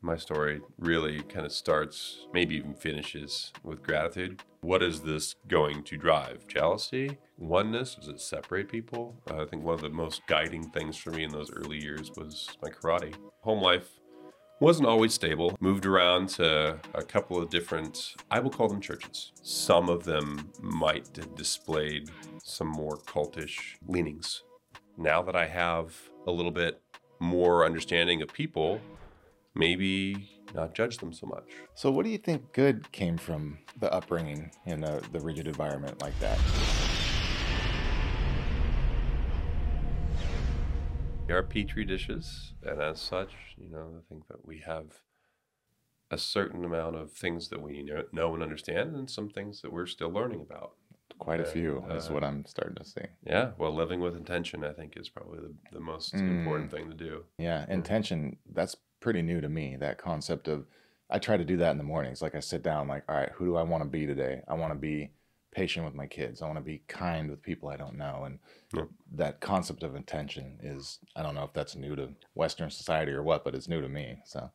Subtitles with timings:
[0.00, 4.40] My story really kind of starts, maybe even finishes with gratitude.
[4.60, 6.46] What is this going to drive?
[6.46, 7.18] Jealousy?
[7.36, 7.96] Oneness?
[7.96, 9.20] Does it separate people?
[9.28, 12.48] I think one of the most guiding things for me in those early years was
[12.62, 13.12] my karate.
[13.40, 13.88] Home life
[14.60, 15.56] wasn't always stable.
[15.58, 19.32] Moved around to a couple of different, I will call them churches.
[19.42, 22.08] Some of them might have displayed
[22.44, 24.44] some more cultish leanings.
[24.96, 25.92] Now that I have
[26.28, 26.80] a little bit
[27.18, 28.80] more understanding of people,
[29.58, 31.44] maybe not judge them so much.
[31.74, 36.00] So, what do you think good came from the upbringing in a, the rigid environment
[36.00, 36.38] like that?
[41.26, 45.00] They are petri dishes, and as such, you know, I think that we have
[46.10, 49.86] a certain amount of things that we know and understand, and some things that we're
[49.86, 50.72] still learning about.
[51.18, 53.02] Quite a few uh, is what I'm starting to see.
[53.26, 56.20] Yeah, well, living with intention, I think, is probably the, the most mm.
[56.20, 57.24] important thing to do.
[57.38, 59.76] Yeah, intention, that's pretty new to me.
[59.76, 60.66] That concept of,
[61.10, 62.20] I try to do that in the mornings.
[62.20, 64.42] Like I sit down, like, all right, who do I want to be today?
[64.48, 65.10] I want to be
[65.50, 66.42] patient with my kids.
[66.42, 68.24] I want to be kind with people I don't know.
[68.24, 68.38] And
[68.74, 68.82] yeah.
[69.14, 73.22] that concept of intention is, I don't know if that's new to Western society or
[73.22, 74.18] what, but it's new to me.
[74.24, 74.50] So,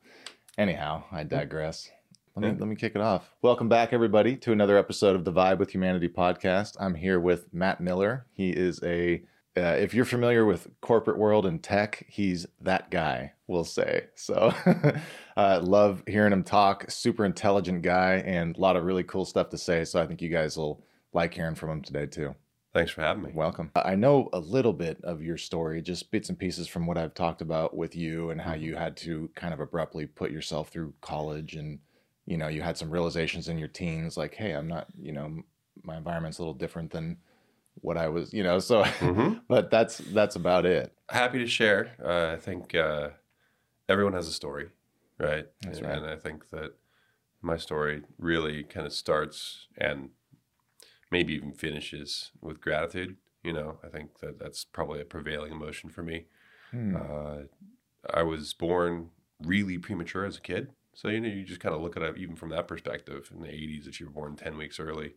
[0.58, 1.90] anyhow, I digress.
[2.36, 3.32] Let me, let me kick it off.
[3.44, 6.76] Welcome back, everybody, to another episode of the Vibe with Humanity podcast.
[6.80, 8.26] I'm here with Matt Miller.
[8.32, 9.24] He is a
[9.56, 14.06] uh, if you're familiar with corporate world and tech, he's that guy, we'll say.
[14.16, 14.54] So,
[15.38, 16.90] uh, love hearing him talk.
[16.90, 19.86] Super intelligent guy and a lot of really cool stuff to say.
[19.86, 22.34] So, I think you guys will like hearing from him today, too.
[22.74, 23.30] Thanks for having me.
[23.36, 23.70] Welcome.
[23.76, 27.14] I know a little bit of your story, just bits and pieces from what I've
[27.14, 28.64] talked about with you and how mm-hmm.
[28.64, 31.78] you had to kind of abruptly put yourself through college and,
[32.26, 35.44] you know, you had some realizations in your teens like, hey, I'm not, you know,
[35.84, 37.18] my environment's a little different than
[37.76, 38.60] what I was, you know.
[38.60, 39.40] So, mm-hmm.
[39.48, 40.94] but that's that's about it.
[41.10, 41.92] Happy to share.
[42.04, 43.10] Uh, I think uh,
[43.90, 44.70] everyone has a story,
[45.20, 45.48] right?
[45.62, 45.98] That's and, right.
[45.98, 46.74] And I think that
[47.42, 50.10] my story really kind of starts and
[51.12, 53.18] maybe even finishes with gratitude.
[53.44, 56.26] You know, I think that that's probably a prevailing emotion for me.
[56.72, 56.96] Hmm.
[56.96, 57.36] Uh,
[58.12, 59.10] I was born
[59.42, 60.70] really premature as a kid.
[60.94, 63.42] So, you know, you just kind of look at it even from that perspective in
[63.42, 65.16] the 80s that you were born 10 weeks early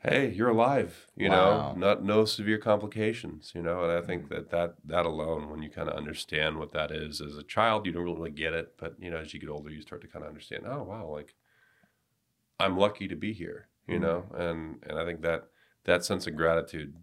[0.00, 1.72] hey, you're alive, you wow.
[1.72, 5.62] know, not no severe complications, you know, and I think that that that alone, when
[5.62, 8.74] you kind of understand what that is as a child, you don't really get it,
[8.78, 10.64] but you know, as you get older, you start to kind of understand.
[10.66, 11.34] Oh, wow, like
[12.60, 14.04] I'm lucky to be here, you mm-hmm.
[14.04, 15.48] know, and and I think that
[15.84, 16.94] that sense of gratitude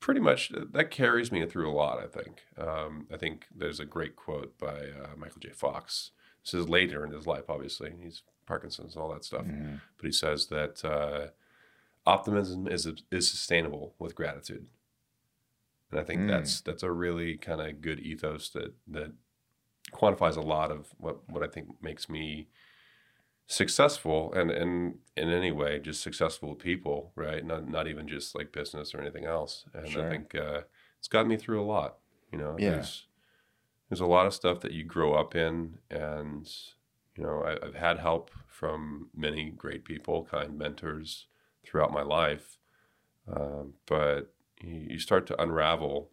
[0.00, 1.98] pretty much that carries me through a lot.
[2.02, 2.42] I think.
[2.58, 5.50] Um, I think there's a great quote by uh, Michael J.
[5.50, 6.10] Fox.
[6.44, 7.92] This is later in his life, obviously.
[8.00, 9.76] He's Parkinson's and all that stuff, mm-hmm.
[9.96, 10.84] but he says that.
[10.84, 11.28] Uh,
[12.06, 14.66] optimism is is sustainable with gratitude
[15.90, 16.28] and i think mm.
[16.28, 19.12] that's that's a really kind of good ethos that that
[19.92, 22.48] quantifies a lot of what what i think makes me
[23.46, 28.52] successful and and in any way just successful people right not not even just like
[28.52, 30.06] business or anything else and sure.
[30.06, 30.62] i think uh,
[30.98, 31.98] it's gotten me through a lot
[32.32, 32.70] you know yeah.
[32.70, 33.06] there's
[33.88, 36.50] there's a lot of stuff that you grow up in and
[37.16, 41.26] you know I, i've had help from many great people kind mentors
[41.66, 42.58] throughout my life.
[43.28, 46.10] Um, but you start to unravel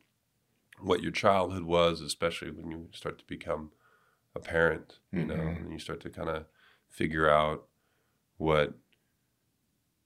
[0.79, 3.71] what your childhood was, especially when you start to become
[4.35, 5.29] a parent, you mm-hmm.
[5.29, 6.45] know, and you start to kind of
[6.89, 7.65] figure out
[8.37, 8.73] what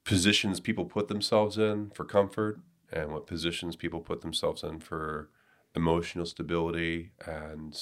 [0.04, 2.60] positions people put themselves in for comfort
[2.92, 5.30] and what positions people put themselves in for
[5.76, 7.78] emotional stability and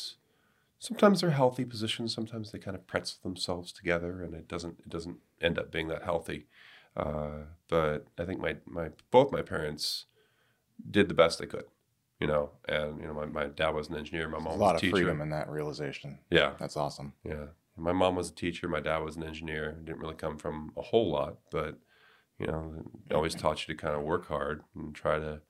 [0.79, 4.89] sometimes they're healthy positions sometimes they kind of pretzel themselves together and it doesn't it
[4.89, 6.47] doesn't end up being that healthy
[6.95, 10.05] uh, but I think my, my both my parents
[10.89, 11.65] did the best they could,
[12.19, 12.51] you know.
[12.67, 14.81] And you know, my, my dad was an engineer, my mom a lot was a
[14.81, 14.95] teacher.
[14.95, 16.19] of freedom in that realization.
[16.29, 17.13] Yeah, that's awesome.
[17.23, 17.47] Yeah,
[17.77, 19.71] my mom was a teacher, my dad was an engineer.
[19.83, 21.79] Didn't really come from a whole lot, but
[22.39, 22.83] you know,
[23.13, 25.41] always taught you to kind of work hard and try to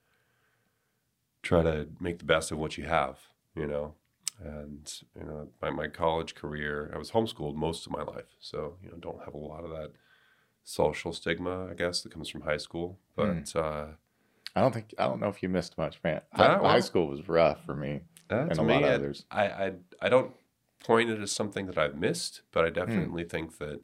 [1.42, 3.18] try to make the best of what you have,
[3.54, 3.94] you know.
[4.42, 8.76] And you know, my, my college career, I was homeschooled most of my life, so
[8.82, 9.92] you know, don't have a lot of that
[10.66, 12.98] social stigma, I guess, that comes from high school.
[13.14, 13.56] But mm.
[13.56, 13.92] uh,
[14.54, 16.20] I don't think I don't know if you missed much, man.
[16.32, 19.24] High, well, high school was rough for me and a me, lot of others.
[19.30, 19.72] I, I
[20.02, 20.34] I don't
[20.80, 22.74] point it as something that I've missed, but I hmm.
[22.74, 23.30] definitely mm.
[23.30, 23.80] think that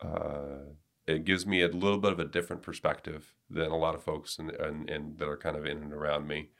[0.00, 0.72] uh,
[1.06, 4.38] it gives me a little bit of a different perspective than a lot of folks
[4.38, 6.50] and and, and that are kind of in and around me.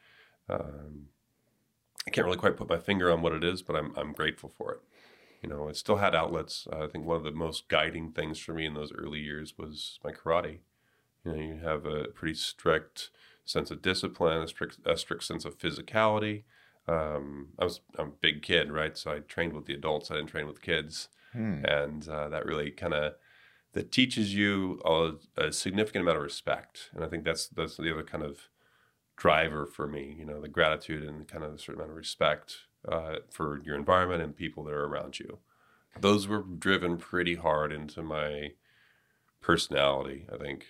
[0.49, 1.07] Um,
[2.07, 4.53] I can't really quite put my finger on what it is, but I'm I'm grateful
[4.59, 4.81] for it
[5.45, 6.67] you know, I still had outlets.
[6.73, 9.59] Uh, I think one of the most guiding things for me in those early years
[9.59, 10.61] was my karate.
[11.23, 13.11] You know, you have a pretty strict
[13.45, 16.45] sense of discipline, a strict, a strict sense of physicality.
[16.89, 18.97] um, I was I'm a big kid, right?
[18.97, 20.11] So I trained with the adults.
[20.11, 21.65] I didn't train with kids, Hmm.
[21.65, 23.15] and uh, that really kind of
[23.75, 26.91] that teaches you a, a significant amount of respect.
[26.95, 28.49] And I think that's that's the other kind of
[29.17, 30.15] driver for me.
[30.19, 32.57] You know, the gratitude and kind of a certain amount of respect
[32.89, 35.39] uh, for your environment and people that are around you.
[36.01, 38.53] Those were driven pretty hard into my
[39.41, 40.27] personality.
[40.33, 40.67] I think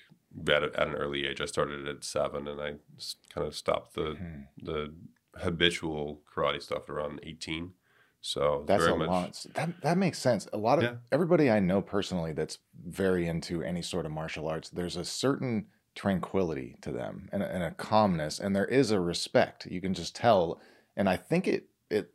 [0.49, 1.41] at, a- at an early age.
[1.41, 4.41] I started at seven, and I s- kind of stopped the Hmm.
[4.63, 4.95] the
[5.37, 7.73] habitual karate stuff around eighteen.
[8.21, 9.47] So That's very a much, lot.
[9.55, 10.49] That that makes sense.
[10.53, 10.97] A lot of Yeah.
[11.13, 15.67] everybody I know personally that's very into any sort of martial arts, there's a certain
[15.95, 19.67] tranquility to them and and a calmness, and there is a respect.
[19.67, 20.61] You can just tell.
[20.97, 22.11] And I think it it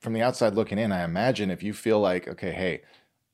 [0.00, 2.82] from the outside looking in, I imagine if you feel like, okay, hey,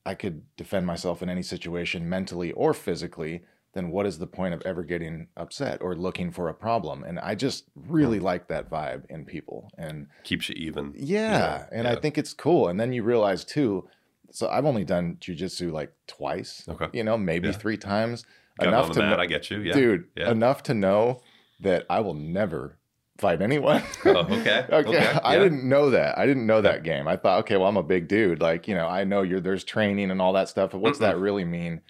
[0.05, 3.43] I could defend myself in any situation, mentally or physically,
[3.75, 7.05] then what is the point of ever getting upset or looking for a problem?
[7.05, 9.70] And I just really like that vibe in people.
[9.76, 10.94] And keeps you even.
[10.96, 12.69] yeah, and I think it's cool.
[12.69, 13.87] And then you realize too.
[14.31, 16.64] So I've only done jujitsu like twice.
[16.69, 16.88] Okay.
[16.93, 17.55] You know, maybe Yeah.
[17.55, 18.25] three times.
[18.58, 19.61] Got enough to know, I get you.
[19.61, 19.73] Yeah.
[19.75, 20.05] dude.
[20.17, 20.31] Yeah.
[20.31, 21.23] Enough to know
[21.61, 22.78] that I will never
[23.19, 23.82] fight anyone.
[24.05, 24.65] Oh, okay.
[24.70, 24.75] okay.
[24.97, 25.19] Okay.
[25.23, 26.17] I didn't know that.
[26.19, 27.06] I didn't know that game.
[27.09, 28.41] I thought, okay, well, I'm a big dude.
[28.41, 30.70] Like, you know, I know you're there's training and all that stuff.
[30.70, 31.82] But what's that really mean,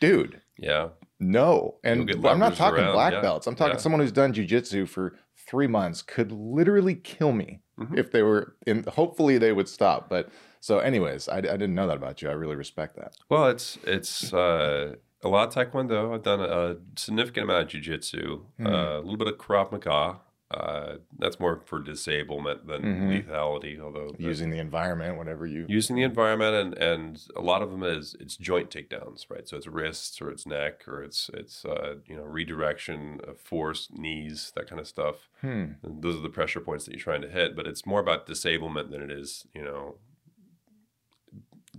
[0.00, 0.40] dude?
[0.58, 0.88] Yeah.
[1.20, 3.20] No, and I'm not talking around, black yeah.
[3.20, 3.46] belts.
[3.46, 3.78] I'm talking Yeah.
[3.78, 5.14] someone who's done jujitsu for
[5.48, 7.96] three months could literally kill me Mhm.
[7.96, 8.84] if they were in.
[8.84, 10.08] Hopefully, they would stop.
[10.08, 10.28] But
[10.60, 12.28] so, anyways, I, I didn't know that about you.
[12.28, 13.14] I really respect that.
[13.30, 16.14] Well, it's it's uh, a lot of taekwondo.
[16.14, 18.66] I've done a significant amount of jujitsu, Hmm.
[18.66, 20.16] uh, a little bit of krav maga.
[20.54, 23.08] Uh, that's more for disablement than Mhm.
[23.26, 23.80] lethality.
[23.80, 25.66] Although the- Using the environment, whatever you.
[25.68, 29.56] using the environment and and a lot of them is it's joint takedowns right so
[29.56, 34.52] it's wrists or it's neck or it's it's uh, you know redirection of force knees
[34.54, 35.72] that kind of stuff Hmm.
[35.82, 38.90] those are the pressure points that you're trying to hit but it's more about disablement
[38.92, 39.96] than it is you know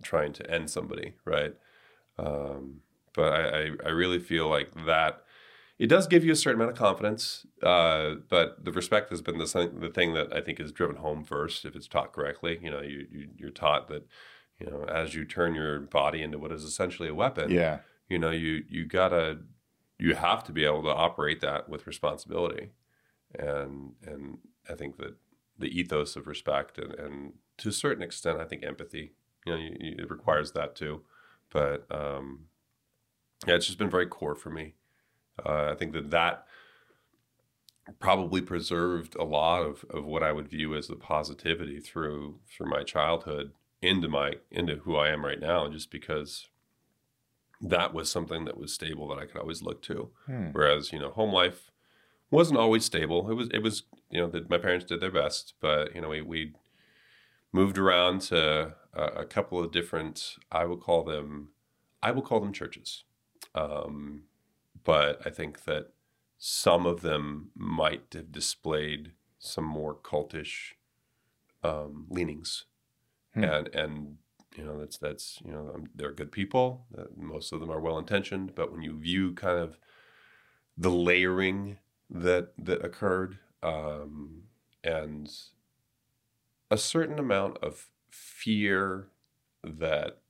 [0.01, 1.53] trying to end somebody right
[2.17, 2.81] um,
[3.13, 5.23] but I, I i really feel like that
[5.77, 9.37] it does give you a certain amount of confidence, uh, but the respect has been
[9.37, 11.65] the thing, the thing that I think is driven home first.
[11.65, 14.07] If it's taught correctly, you know, you, you you're taught that,
[14.59, 17.79] you know, as you turn your body into what is essentially a weapon, Yeah.
[18.07, 19.39] you know, you you gotta,
[19.99, 22.71] you have to be able to operate that with responsibility,
[23.37, 24.37] and and
[24.69, 25.15] I think that
[25.57, 29.13] the ethos of respect and, and to a certain extent, I think empathy,
[29.45, 31.01] you know, you, you, it requires that too,
[31.49, 32.45] but um,
[33.47, 34.75] yeah, it's just been very core for me.
[35.43, 36.45] Uh, I think that that
[37.99, 42.69] probably preserved a lot of, of what I would view as the positivity through through
[42.69, 43.51] my childhood
[43.81, 46.47] into my into who I am right now, just because
[47.61, 50.09] that was something that was stable that I could always look to.
[50.25, 50.47] Hmm.
[50.51, 51.71] Whereas you know, home life
[52.31, 53.29] wasn't always stable.
[53.29, 56.09] It was it was you know that my parents did their best, but you know
[56.09, 56.53] we we
[57.51, 60.35] moved around to a, a couple of different.
[60.51, 61.49] I will call them
[62.01, 63.03] I will call them churches.
[63.53, 64.23] Um,
[64.85, 65.93] but I think that
[66.39, 70.73] some of them might have displayed some more cultish
[71.63, 72.65] um, leanings,
[73.33, 73.43] Hmm.
[73.43, 74.17] and and
[74.55, 76.87] you know that's that's you know um, they're good people.
[76.97, 79.77] Uh, most of them are well intentioned, but when you view kind of
[80.77, 81.79] the layering
[82.09, 84.43] that that occurred um,
[84.83, 85.29] and
[86.71, 89.09] a certain amount of fear
[89.63, 90.21] that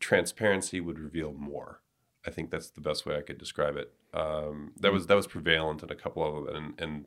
[0.00, 1.82] transparency would reveal more.
[2.28, 3.90] I think that's the best way I could describe it.
[4.12, 7.06] Um, that was that was prevalent in a couple of them, and, and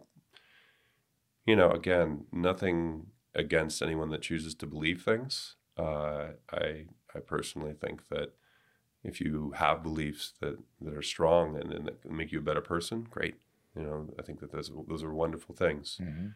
[1.45, 5.55] you know, again, nothing against anyone that chooses to believe things.
[5.77, 8.29] Uh, I I personally think that
[9.03, 12.61] if you have beliefs that, that are strong and, and that make you a better
[12.61, 13.35] person, great.
[13.75, 15.99] You know, I think that those those are wonderful things.
[16.01, 16.33] Mhm.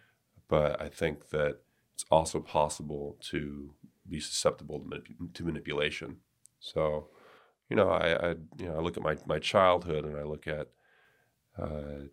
[0.48, 1.54] But I think that
[1.96, 3.74] it's also possible to
[4.08, 6.18] be susceptible to, manip- to manipulation.
[6.60, 7.10] So,
[7.70, 10.48] you know, I, I you know I look at my my childhood and I look
[10.48, 10.70] at
[11.58, 12.08] uh,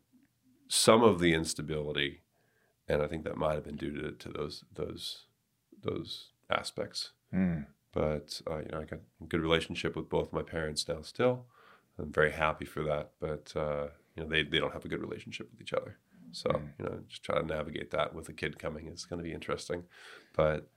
[0.69, 2.23] some of the instability,
[2.89, 5.27] and I think that might have been due to, to those those
[5.83, 7.13] those aspects.
[7.31, 7.61] Hmm.
[7.93, 11.03] But uh, you know, I got a good relationship with both my parents now.
[11.03, 11.47] Still,
[11.99, 13.11] I'm very happy for that.
[13.21, 15.99] But uh, you know, they they don't have a good relationship with each other.
[16.33, 16.69] So Mm.
[16.79, 19.35] you know, just try to navigate that with a kid coming is going to be
[19.35, 19.85] interesting.
[20.35, 20.71] But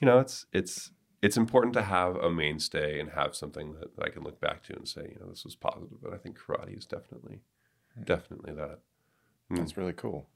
[0.00, 0.90] you know, it's it's
[1.24, 4.76] it's important to have a mainstay and have something that, I can look back to
[4.76, 6.00] and say, you know, this was positive.
[6.02, 7.40] But I think karate is definitely
[7.98, 8.04] Mm.
[8.06, 8.80] definitely that.
[9.50, 9.56] Mm.
[9.58, 10.26] That's really cool.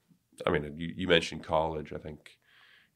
[0.47, 1.91] I mean, you, you mentioned college.
[1.91, 2.37] I think,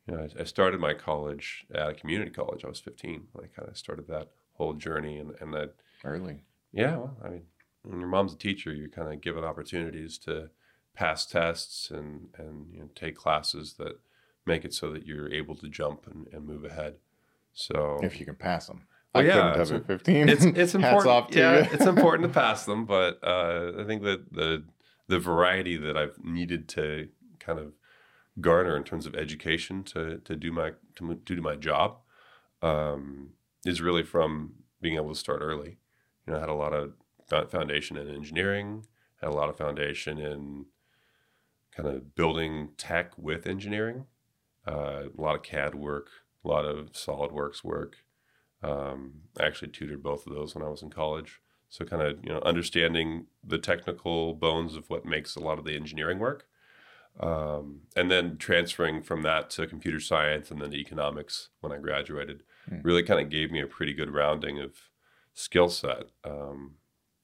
[0.08, 2.64] you know, I, I started my college at a community college.
[2.64, 5.18] I was 15 when I kind of started that whole journey.
[5.20, 5.74] And, and that,
[6.06, 6.44] Early.
[6.72, 7.44] yeah, well, I mean,
[7.84, 10.50] when your mom's a teacher, you're kind of given opportunities to
[10.96, 14.00] pass tests and, and, you know, take classes that
[14.46, 16.96] make it so that you're able to jump and, and move ahead.
[17.54, 18.84] So if you can pass them.
[19.14, 20.30] Well, I yeah, couldn't it's- have a 15.
[20.30, 21.08] it's it's Hats important.
[21.08, 21.70] off to yeah, you.
[21.72, 24.64] it's important to pass them, but uh, I think that the
[25.08, 27.74] the variety that I've needed to kind of
[28.42, 31.98] garner in terms of education to to do my to do my job
[32.62, 33.32] um,
[33.66, 35.78] is really from being able to start early.
[36.26, 36.94] You know, I had a lot of
[37.52, 38.86] foundation in engineering,
[39.22, 40.66] had a lot of foundation in
[41.76, 44.06] kind of building tech with engineering,
[44.68, 46.10] uh, a lot of CAD work,
[46.44, 47.98] a lot of SolidWorks work.
[48.62, 51.42] Um, I actually tutored both of those when I was in college.
[51.70, 55.66] So kind of you know understanding the technical bones of what makes a lot of
[55.66, 56.46] the engineering work,
[57.20, 61.78] um, and then transferring from that to computer science and then to economics when I
[61.78, 62.82] graduated, Hmm.
[62.84, 64.90] really kind of gave me a pretty good rounding of
[65.34, 66.04] skill set.
[66.24, 66.76] Um,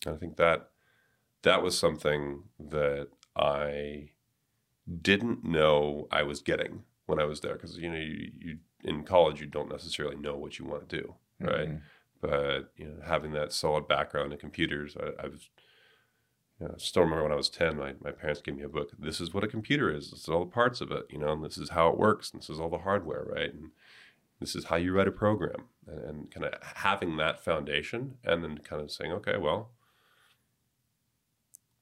[0.06, 0.72] and I think that
[1.44, 4.10] that was something that I
[5.02, 9.04] didn't know I was getting when I was there because you know you, you in
[9.04, 11.70] college you don't necessarily know what you want to do right?
[11.70, 11.82] Mhm.
[12.22, 15.50] but you know having that solid background in computers I, I was
[16.60, 18.70] you know, I still remember when I was 10 my, my parents gave me a
[18.70, 20.12] book this is what a computer is.
[20.12, 22.32] This is all the parts of it you know and this is how it works
[22.32, 23.54] and this is all the hardware right?
[23.54, 23.72] And
[24.40, 25.66] this is how you write a program.
[25.88, 29.72] And, and kind of having that foundation and then kind of saying okay well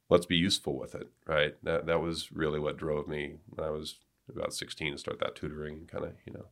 [0.09, 1.55] let's be useful with it right?
[1.63, 3.95] That that was really what drove me when I was
[4.29, 6.45] about 16 to start that tutoring and kind of you know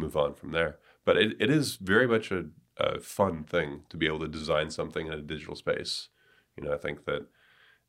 [0.00, 2.44] move on from there but it, it is very much a,
[2.78, 6.08] a fun thing to be able to design something in a digital space
[6.56, 7.26] you know I think that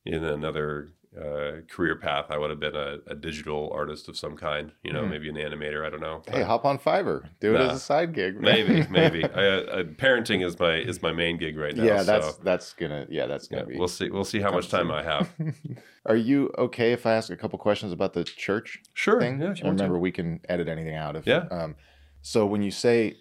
[0.06, 4.36] in another uh, career path I would have been a, a digital artist of some
[4.38, 5.10] kind you know Hmm.
[5.10, 7.28] maybe an animator I don't know Hey, hop on Fiverr.
[7.42, 8.40] Do it as a side gig.
[8.52, 12.28] maybe maybe I, uh, parenting is my is my main gig right now yeah, that's
[12.38, 13.78] so, that's gonna yeah, that's gonna be.
[13.78, 15.30] we'll see we'll see how much time I have
[16.06, 19.40] Are you okay if I ask a couple questions about the church sure thing?
[19.40, 19.64] yeah want.
[19.64, 21.16] Remember, we can edit anything out.
[21.16, 21.44] If, Yeah.
[21.52, 21.76] Um,
[22.22, 23.18] so when you say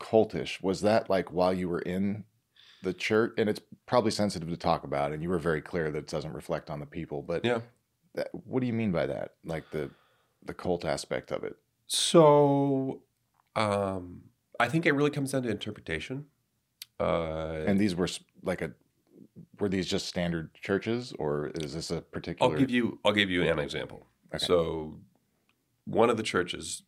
[0.00, 2.24] cultish, was that like while you were in
[2.82, 3.34] the church?
[3.38, 6.32] And it's probably sensitive to talk about, and you were very clear that it doesn't
[6.32, 7.22] reflect on the people.
[7.22, 7.60] But Yeah.
[8.14, 9.34] that, what do you mean by that?
[9.44, 9.90] Like the
[10.44, 11.56] the cult aspect of it?
[11.86, 13.02] So,
[13.56, 14.24] um,
[14.60, 16.26] I think it really comes down to interpretation.
[17.00, 18.08] Uh, And these were
[18.42, 18.72] like a
[19.58, 22.52] were these just standard churches, or is this a particular?
[22.52, 24.06] I'll give you I'll give you an example.
[24.34, 24.44] Okay.
[24.44, 25.00] So,
[25.86, 26.82] one of the churches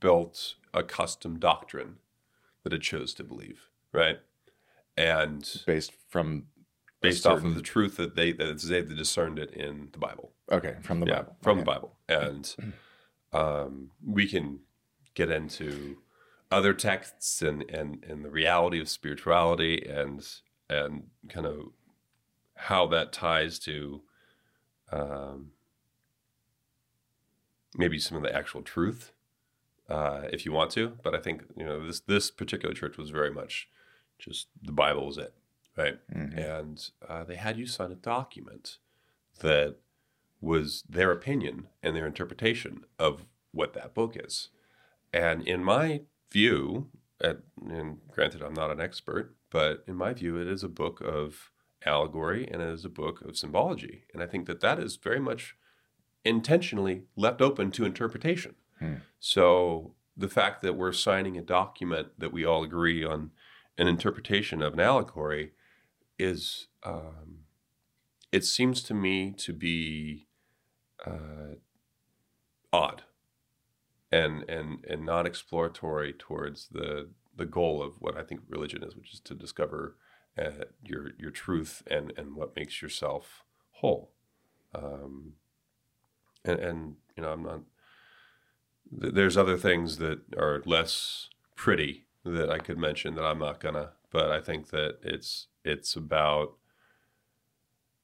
[0.00, 1.96] built a custom doctrine
[2.64, 4.18] that it chose to believe, right?
[4.96, 6.46] And based from
[7.00, 10.32] based off of the truth that they that they discerned it in the Bible.
[10.50, 11.60] okay from the yeah, Bible from Okay.
[11.60, 12.54] the Bible, and
[13.32, 14.60] um, we can
[15.14, 15.98] get into
[16.50, 20.26] other texts and, and and the reality of spirituality and
[20.68, 21.68] and kind of
[22.56, 24.02] how that ties to
[24.90, 25.52] um,
[27.76, 29.12] maybe some of the actual truth,
[29.88, 30.92] uh, if you want to.
[31.02, 33.68] But I think you know this this particular church was very much
[34.18, 35.34] just the Bible was it,
[35.76, 35.98] right?
[36.12, 36.36] Mhm.
[36.36, 38.78] and uh, they had you sign a document
[39.40, 39.76] that
[40.40, 44.50] was their opinion and their interpretation of what that book is.
[45.12, 46.90] And in my view,
[47.20, 51.00] at, and granted, I'm not an expert, but in my view, it is a book
[51.00, 51.50] of
[51.84, 54.04] allegory and it is a book of symbology.
[54.12, 55.56] And I think that that is very much
[56.24, 58.54] intentionally left open to interpretation.
[58.78, 58.94] Hmm.
[59.20, 63.30] So the fact that we're signing a document that we all agree on
[63.76, 65.52] an interpretation of an allegory
[66.18, 67.44] is um,
[68.32, 70.26] it seems to me to be
[71.06, 71.54] uh,
[72.72, 73.02] odd
[74.10, 78.96] and and and not exploratory towards the the goal of what I think religion is,
[78.96, 79.96] which is to discover
[80.36, 84.12] uh, your your truth and and what makes yourself whole.
[84.74, 85.34] Um,
[86.44, 87.60] and, and you know, I'm not.
[89.00, 93.60] Th- There's other things that are less pretty that I could mention that I'm not
[93.60, 93.90] gonna.
[94.10, 96.54] But I think that it's it's about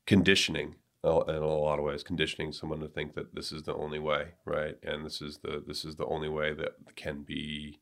[0.06, 3.98] conditioning in a lot of ways, conditioning someone to think that this is the only
[3.98, 4.76] way, right?
[4.82, 7.78] And this is the this is the only way that can be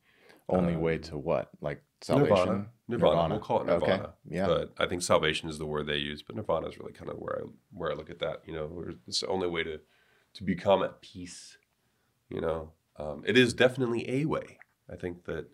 [0.48, 2.66] only um, way to what like salvation Nirvana.
[2.88, 3.34] Nirvana.
[3.34, 3.92] We'll call it Nirvana.
[3.92, 6.22] okay yeah But I think salvation is the word they use.
[6.22, 8.42] But Nirvana is really kind of where I where I look at that.
[8.46, 9.80] You know, it's the only way to
[10.34, 11.58] to become at peace.
[12.28, 14.58] You know, um, it is definitely a way.
[14.90, 15.46] I think that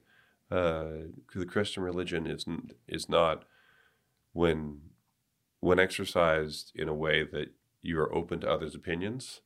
[0.51, 2.47] uh, the Christian religion is
[2.87, 3.45] is not
[4.33, 4.81] when
[5.61, 7.53] when exercised in a way that
[7.83, 9.41] you are open to others' opinions.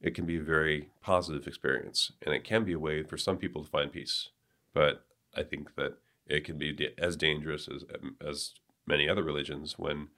[0.00, 3.38] It can be a very positive experience, and it can be a way for some
[3.38, 4.28] people to find peace.
[4.74, 7.84] But I think that it can be as dangerous as
[8.20, 8.54] as
[8.86, 10.08] many other religions when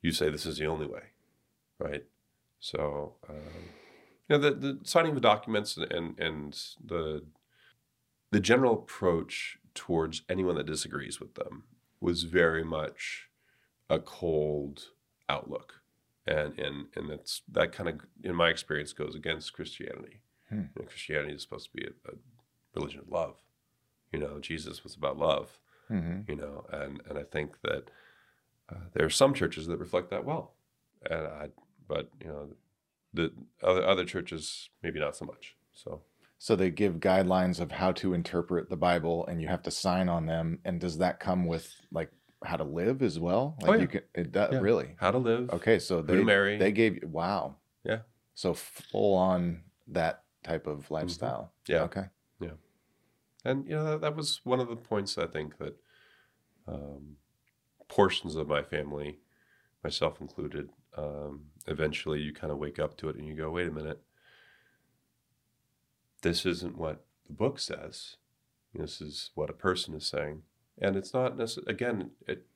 [0.00, 1.02] you say this is the only way,
[1.78, 2.04] right?
[2.58, 3.70] So um,
[4.28, 7.24] you know, the, the signing of the documents and and the
[8.30, 11.64] the general approach towards anyone that disagrees with them
[12.00, 13.28] was very much
[13.90, 14.88] a cold
[15.28, 15.74] outlook,
[16.26, 20.22] and and and that's that kind of in my experience goes against Christianity.
[20.48, 20.62] Hmm.
[20.74, 22.14] You know, Christianity is supposed to be a, a
[22.74, 23.36] religion of love.
[24.12, 25.58] You know, Jesus was about love.
[25.88, 27.90] hmm You know, and and I think that
[28.70, 30.54] uh, there are some churches that reflect that well,
[31.10, 31.48] and I,
[31.86, 32.48] but you know,
[33.14, 35.56] the other other churches maybe not so much.
[35.72, 36.02] So
[36.38, 40.08] So they give guidelines of how to interpret the Bible, and you have to sign
[40.08, 40.58] on them.
[40.64, 42.10] And does that come with like
[42.44, 43.56] how to live as well?
[43.60, 43.80] Like Oh, yeah.
[43.80, 44.58] you can it does Yeah.
[44.60, 44.96] really.
[44.98, 45.50] how to live?
[45.50, 46.58] Okay, so they marry?
[46.58, 47.56] they gave you wow.
[47.84, 48.00] Yeah.
[48.34, 51.52] So full on that type of lifestyle.
[51.64, 51.72] Mm-hmm.
[51.72, 51.82] Yeah.
[51.84, 52.06] Okay.
[53.44, 55.76] And you know that, that was one of the points I think that
[56.68, 57.16] um,
[57.88, 59.18] portions of my family,
[59.82, 63.68] myself included, um, eventually you kind of wake up to it and you go, wait
[63.68, 64.00] a minute,
[66.22, 68.16] this isn't what the book says.
[68.74, 70.42] This is what a person is saying,
[70.80, 71.72] and it's not necessarily.
[71.74, 72.46] Again, it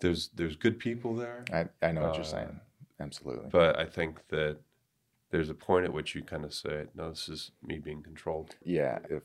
[0.00, 2.60] there's there's good people there, I, I know what you're Uh, saying.
[2.98, 3.50] Absolutely.
[3.50, 4.56] but I think that
[5.30, 8.56] there's a point at which you kind of say, no, this is me being controlled.
[8.64, 9.24] Yeah, if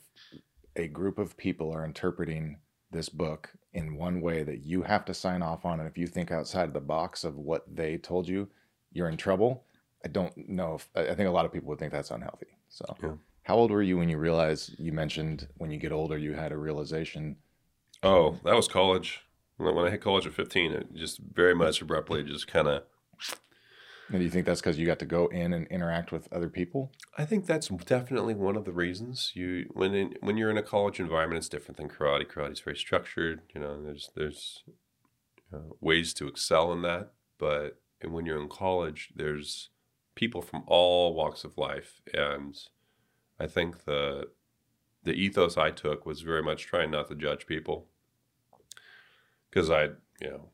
[0.75, 2.57] a group of people are interpreting
[2.91, 6.07] this book in one way that you have to sign off on, and if you
[6.07, 8.47] think outside of the box of what they told you,
[8.91, 9.63] you're in trouble.
[10.03, 12.47] I don't know if I think a lot of people would think that's unhealthy.
[12.69, 13.13] So, Yeah.
[13.43, 16.51] how old were you when you realized you mentioned when you get older you had
[16.51, 17.37] a realization?
[18.03, 19.21] Oh, that was college.
[19.57, 22.83] When when I hit college at 15, it just very much abruptly just kind of.
[24.11, 26.49] And do you think that's because you got to go in and interact with other
[26.49, 26.91] people?
[27.17, 30.63] I think that's definitely one of the reasons you when in, when you're in a
[30.63, 32.27] college environment, it's different than karate.
[32.27, 33.41] Karate is very structured.
[33.55, 34.63] You know, there's there's
[35.53, 39.69] uh, ways to excel in that, but when you're in college, there's
[40.15, 42.57] people from all walks of life, and
[43.39, 44.29] I think the
[45.03, 47.87] the ethos I took was very much trying not to judge people
[49.49, 49.83] because I,
[50.21, 50.49] you know,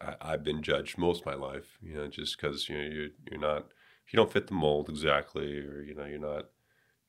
[0.00, 3.10] I, I've been judged most of my life, you know, just because you know you
[3.30, 3.72] you're not
[4.10, 6.50] you don't fit the mold exactly, or you know you're not,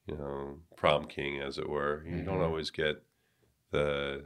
[0.07, 2.45] you know, prom king as it were, you don't Mhm.
[2.45, 3.03] always get
[3.71, 4.25] the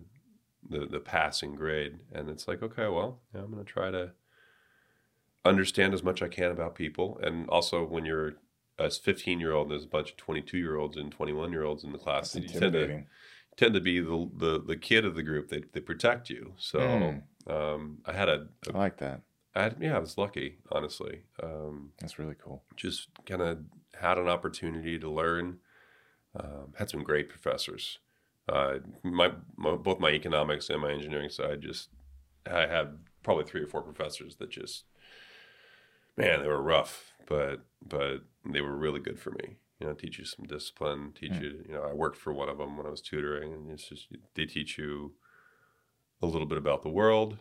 [0.70, 4.14] the the passing grade, and it's like okay, well, yeah, I'm going to try to
[5.44, 8.34] understand as much I can about people, and also when you're
[8.78, 11.84] a 15 year old, there's a bunch of 22 year olds and 21 year olds
[11.84, 12.34] in the class.
[12.34, 13.04] That's and you tend to
[13.58, 15.50] tend to be the the, the kid of the group.
[15.50, 16.54] They they protect you.
[16.58, 17.24] So Mm.
[17.48, 19.22] Um, I had a, I like that.
[19.56, 21.24] I had, yeah, I was lucky, honestly.
[21.42, 22.64] Um, That's really cool.
[22.76, 23.60] just kind of
[24.00, 25.60] had an opportunity to learn.
[26.38, 28.00] Um, had some great professors.
[28.50, 31.90] Uh, my, my both my economics and my engineering side just
[32.46, 34.84] I had probably three or four professors that just
[36.18, 39.56] man they were rough, but but they were really good for me.
[39.80, 41.14] You know, teach you some discipline.
[41.18, 41.42] Teach Mm.
[41.42, 41.66] you.
[41.68, 44.08] You know, I worked for one of them when I was tutoring, and it's just
[44.36, 45.14] they teach you
[46.22, 47.38] a little bit about the world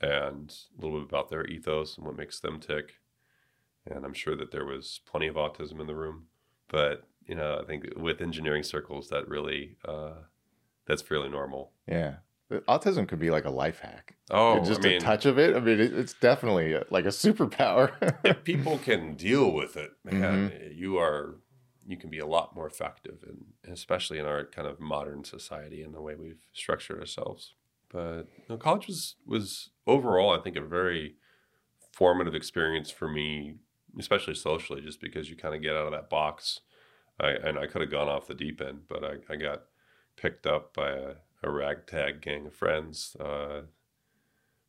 [0.00, 2.96] and a little bit about their ethos and what makes them tick
[3.86, 6.26] and I'm sure that there was plenty of autism in the room.
[6.68, 10.14] But you know, I think with engineering circles, that really uh,
[10.86, 11.72] that's fairly normal.
[11.86, 12.16] Yeah.
[12.68, 14.14] Autism could be like a life hack.
[14.30, 15.56] Oh, just I mean, a touch of it.
[15.56, 17.90] I mean, it, it's definitely a, like a superpower.
[18.24, 21.40] if people can deal with it, man, you are
[21.84, 25.82] you can be a lot more effective, and especially in our kind of modern society
[25.82, 27.54] and the way we've structured ourselves.
[27.88, 31.16] But you know, college was was overall, I think, a very
[31.92, 33.56] formative experience for me,
[33.98, 36.60] especially socially, just because you kind of get out of that box.
[37.18, 39.62] I, and I could have gone off the deep end, but I, I got
[40.16, 43.16] picked up by a, a ragtag gang of friends.
[43.18, 43.62] Uh,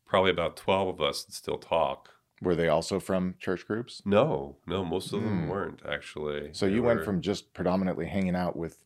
[0.05, 2.09] probably about 12 of us that still talk.
[2.41, 4.01] Were they also from church groups?
[4.05, 5.49] No, no, most of them Hmm.
[5.49, 6.49] weren't actually.
[6.53, 8.77] So They you went from just predominantly hanging out with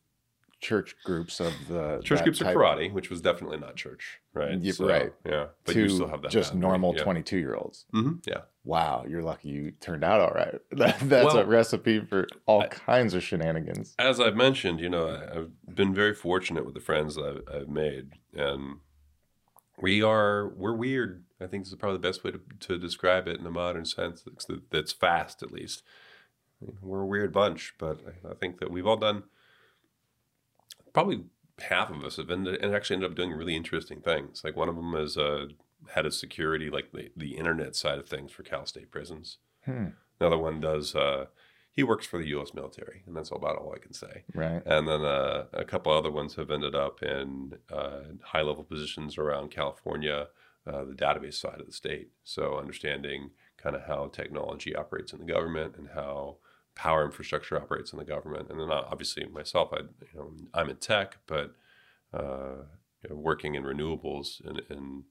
[0.62, 4.20] church groups of the church that groups of type karate, which was definitely not church,
[4.32, 4.58] right?
[4.60, 5.12] Yeah, right.
[5.26, 6.30] Yeah, but to you still have that.
[6.30, 7.02] just normal yeah.
[7.02, 7.84] 22 year olds.
[7.92, 10.54] Mhm, Yeah, Wow, you're lucky you turned out all right.
[10.70, 13.94] That, that's a recipe for all I- kinds of shenanigans.
[13.98, 17.62] as I've mentioned, you know, I- I've been very fortunate with the friends that I've,
[17.62, 18.76] I've made, and
[19.80, 21.24] we are we're weird.
[21.40, 23.84] I think this is probably the best way to, to describe it in a modern
[23.84, 24.24] sense.
[24.70, 25.82] That's fast, at least.
[26.80, 29.24] We're a weird bunch, but I think that we've all done.
[30.92, 31.24] Probably
[31.60, 34.42] half of us have ended, and actually ended up doing really interesting things.
[34.44, 35.46] Like one of them is uh,
[35.94, 39.38] head of security, like the, the internet side of things for Cal State prisons.
[39.64, 39.86] Hmm,
[40.20, 40.94] Another one does.
[40.94, 41.26] Uh,
[41.70, 42.52] he works for the U.S.
[42.52, 44.24] military, and that's about all I can say.
[44.34, 44.62] right.
[44.66, 49.16] And then uh, a couple other ones have ended up in uh, high level positions
[49.16, 50.28] around California,
[50.66, 52.10] uh, the database side of the state.
[52.24, 56.36] So understanding kind of how technology operates in the government and how
[56.74, 58.50] power infrastructure operates in the government.
[58.50, 61.54] And then obviously myself, I you know I'm in tech, but
[62.12, 62.64] uh,
[63.02, 65.04] you know, working in renewables and, and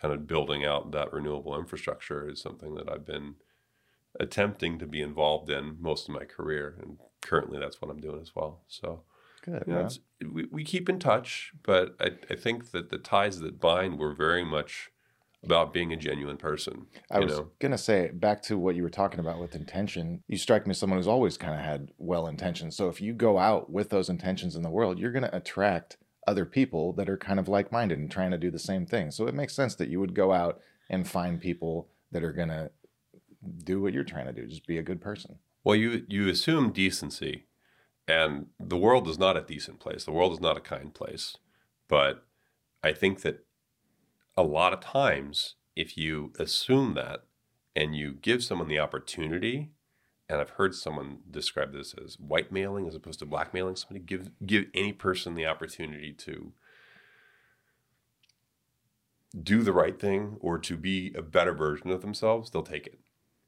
[0.00, 3.36] kind of building out that renewable infrastructure is something that I've been
[4.20, 8.20] attempting to be involved in most of my career, and currently that's what I'm doing
[8.20, 8.62] as well.
[8.68, 9.02] So.
[9.44, 9.64] Good.
[9.66, 9.88] You know,
[10.32, 14.14] we, we keep in touch, but I, I think that the ties that bind were
[14.14, 14.91] very much
[15.44, 16.86] about being a genuine person.
[17.10, 17.50] I was know?
[17.58, 20.22] gonna say back to what you were talking about with intention.
[20.28, 22.76] You strike me as someone who's always kind of had well intentions.
[22.76, 26.44] So if you go out with those intentions in the world, you're gonna attract other
[26.44, 29.10] people that are kind of like minded and trying to do the same thing.
[29.10, 32.70] So it makes sense that you would go out and find people that are gonna
[33.64, 34.46] do what you're trying to do.
[34.46, 35.38] Just be a good person.
[35.64, 37.46] Well, you you assume decency,
[38.06, 40.04] and the world is not a decent place.
[40.04, 41.36] The world is not a kind place.
[41.88, 42.24] But
[42.82, 43.44] I think that
[44.36, 47.24] a lot of times, if you assume that
[47.74, 49.70] and you give someone the opportunity,
[50.28, 54.30] and I've heard someone describe this as white mailing as opposed to blackmailing somebody, give
[54.46, 56.52] give any person the opportunity to
[59.42, 63.00] do the right thing or to be a better version of themselves, they'll take it.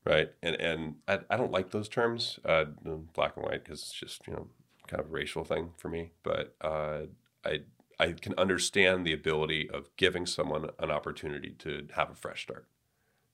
[0.04, 0.32] Right.
[0.42, 2.66] And and I, I don't like those terms, uh,
[3.14, 4.48] black and white, because it's just, you know,
[4.86, 6.12] kind of a racial thing for me.
[6.22, 7.02] But uh,
[7.44, 7.60] I
[7.98, 12.66] I can understand the ability of giving someone an opportunity to have a fresh start,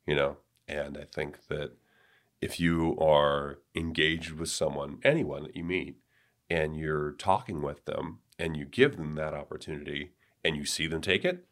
[0.06, 0.36] you know.
[0.68, 1.72] And I think that
[2.40, 5.96] if you are engaged with someone, anyone that you meet,
[6.48, 10.12] and you're talking with them, and you give them that opportunity,
[10.44, 11.46] and you see them take it,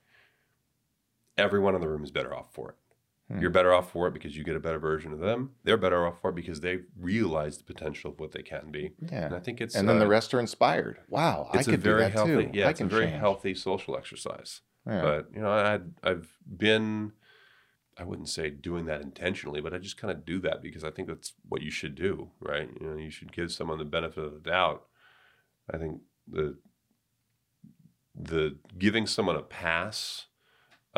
[1.37, 2.77] everyone in the room is better off for it.
[3.31, 3.41] Hmm.
[3.41, 5.51] You're better off for it because you get a better version of them.
[5.63, 8.93] They're better off for it because they realize the potential of what they can be.
[9.01, 11.01] Yeah, and I think it's and then uh, the rest are inspired.
[11.11, 12.51] Wow, I could very do that healthy, too.
[12.55, 13.21] yeah, I it's a very change.
[13.21, 14.63] healthy social exercise.
[14.87, 15.03] Yeah.
[15.03, 17.13] But you know, I I've been,
[17.99, 20.91] I wouldn't say doing that intentionally, but I just kind of do that because I
[20.91, 22.71] think that's what you should do, right?
[22.81, 24.85] You know, you should give someone the benefit of the doubt.
[25.71, 26.57] I think the
[28.15, 30.28] the giving someone a pass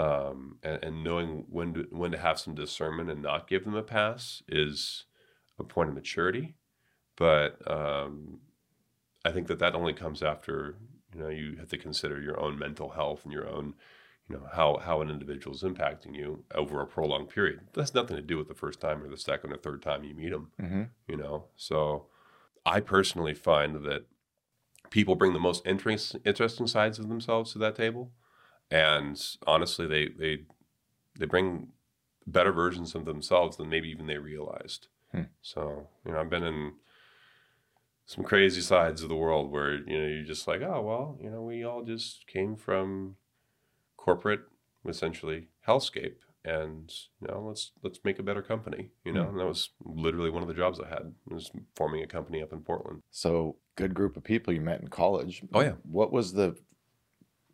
[0.01, 3.75] um, and, and knowing when to when to have some discernment and not give them
[3.75, 5.05] a pass is
[5.59, 6.55] a point of maturity.
[7.17, 8.41] But um,
[9.25, 10.77] I think that that only comes after
[11.15, 13.75] you know you have to consider your own mental health and your own
[14.29, 17.61] you know how how an individual is impacting you over a prolonged period.
[17.75, 20.15] That's nothing to do with the first time or the second or third time you
[20.15, 20.51] meet them.
[20.59, 22.07] hmm You know, so
[22.65, 24.07] I personally find that
[24.91, 28.13] people bring the most interest, interesting sides of themselves to that table,
[28.71, 30.45] and honestly, they they
[31.19, 31.69] they bring
[32.27, 34.89] better versions of themselves than maybe even they realized.
[35.13, 35.23] Hmm.
[35.43, 36.73] So you know, I've been in
[38.07, 41.31] some crazy sides of the world where you know you're just like, oh well, you
[41.31, 43.17] know, we all just came from
[43.97, 44.41] corporate,
[44.89, 48.91] essentially hellscape, and you know, let's let's make a better company.
[49.05, 49.31] You know, Hmm.
[49.31, 52.53] and that was literally one of the jobs I had was forming a company up
[52.53, 53.03] in Portland.
[53.11, 55.43] So good group of people you met in college.
[55.53, 55.75] Oh, yeah.
[55.83, 56.57] What was the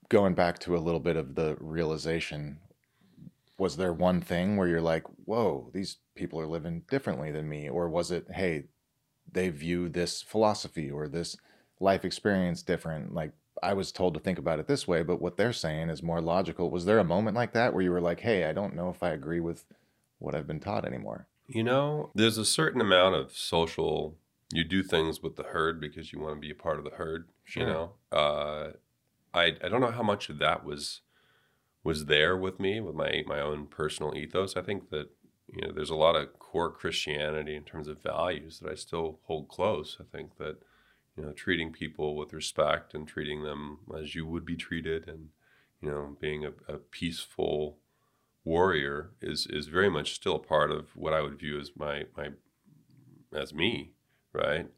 [0.08, 2.58] going back to a little bit of the realization?
[3.58, 7.68] Was there one thing where you're like, "Whoa, these people are living differently than me,"
[7.68, 8.64] or was it, "Hey,
[9.30, 11.36] they view this philosophy or this
[11.80, 13.14] life experience different"?
[13.14, 16.02] Like I was told to think about it this way, but what they're saying is
[16.02, 16.70] more logical.
[16.70, 19.02] Was there a moment like that where you were like, "Hey, I don't know if
[19.02, 19.64] I agree with
[20.18, 21.26] what I've been taught anymore"?
[21.46, 24.18] You know, there's a certain amount of social.
[24.52, 26.90] You do things with the herd because you want to be a part of the
[26.90, 27.28] herd.
[27.44, 27.62] Sure.
[27.62, 28.72] You know, uh,
[29.36, 31.02] I I don't know how much of that was
[31.84, 34.56] was there with me with my my own personal ethos.
[34.56, 35.10] I think that
[35.52, 39.20] you know there's a lot of core Christianity in terms of values that I still
[39.24, 39.96] hold close.
[40.00, 40.56] I think that
[41.16, 45.28] you know treating people with respect and treating them as you would be treated, and
[45.80, 47.78] you know being a, a peaceful
[48.44, 52.04] warrior is is very much still a part of what I would view as my
[52.16, 52.30] my
[53.32, 53.92] as me,
[54.32, 54.68] right?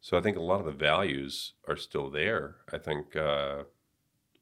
[0.00, 2.56] So I think a lot of the values are still there.
[2.72, 3.64] I think uh,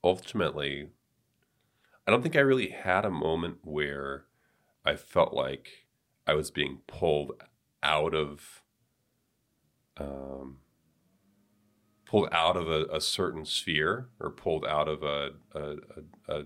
[0.03, 0.91] ultimately,
[2.07, 4.25] I don't think I really had a moment where
[4.85, 5.87] I felt like
[6.27, 7.33] I was being pulled
[7.83, 8.63] out of
[9.97, 10.59] um,
[12.07, 15.77] pulled out of a, a certain sphere or pulled out of a, a,
[16.29, 16.43] a,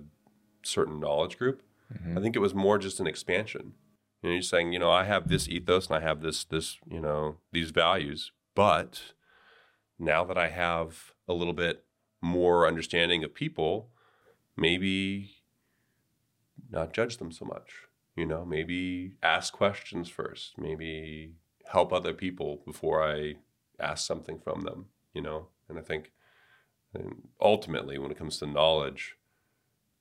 [0.65, 1.63] certain knowledge group.
[1.93, 2.17] Mhm.
[2.17, 3.75] I think it was more just an expansion.
[4.23, 6.79] You know, you're saying, you know, I have this ethos and I have this, this,
[6.89, 9.15] you know, these values, but
[9.99, 11.85] now that I have a little bit
[12.23, 13.91] more understanding of people,
[14.57, 15.43] maybe
[16.71, 17.73] not judge them so much.
[18.17, 20.59] You know, maybe ask questions first.
[20.59, 21.35] Maybe
[21.67, 23.35] help other people before I
[23.81, 24.87] ask something from them.
[25.15, 26.13] You know, and I think
[26.95, 29.17] and ultimately, when it comes to knowledge,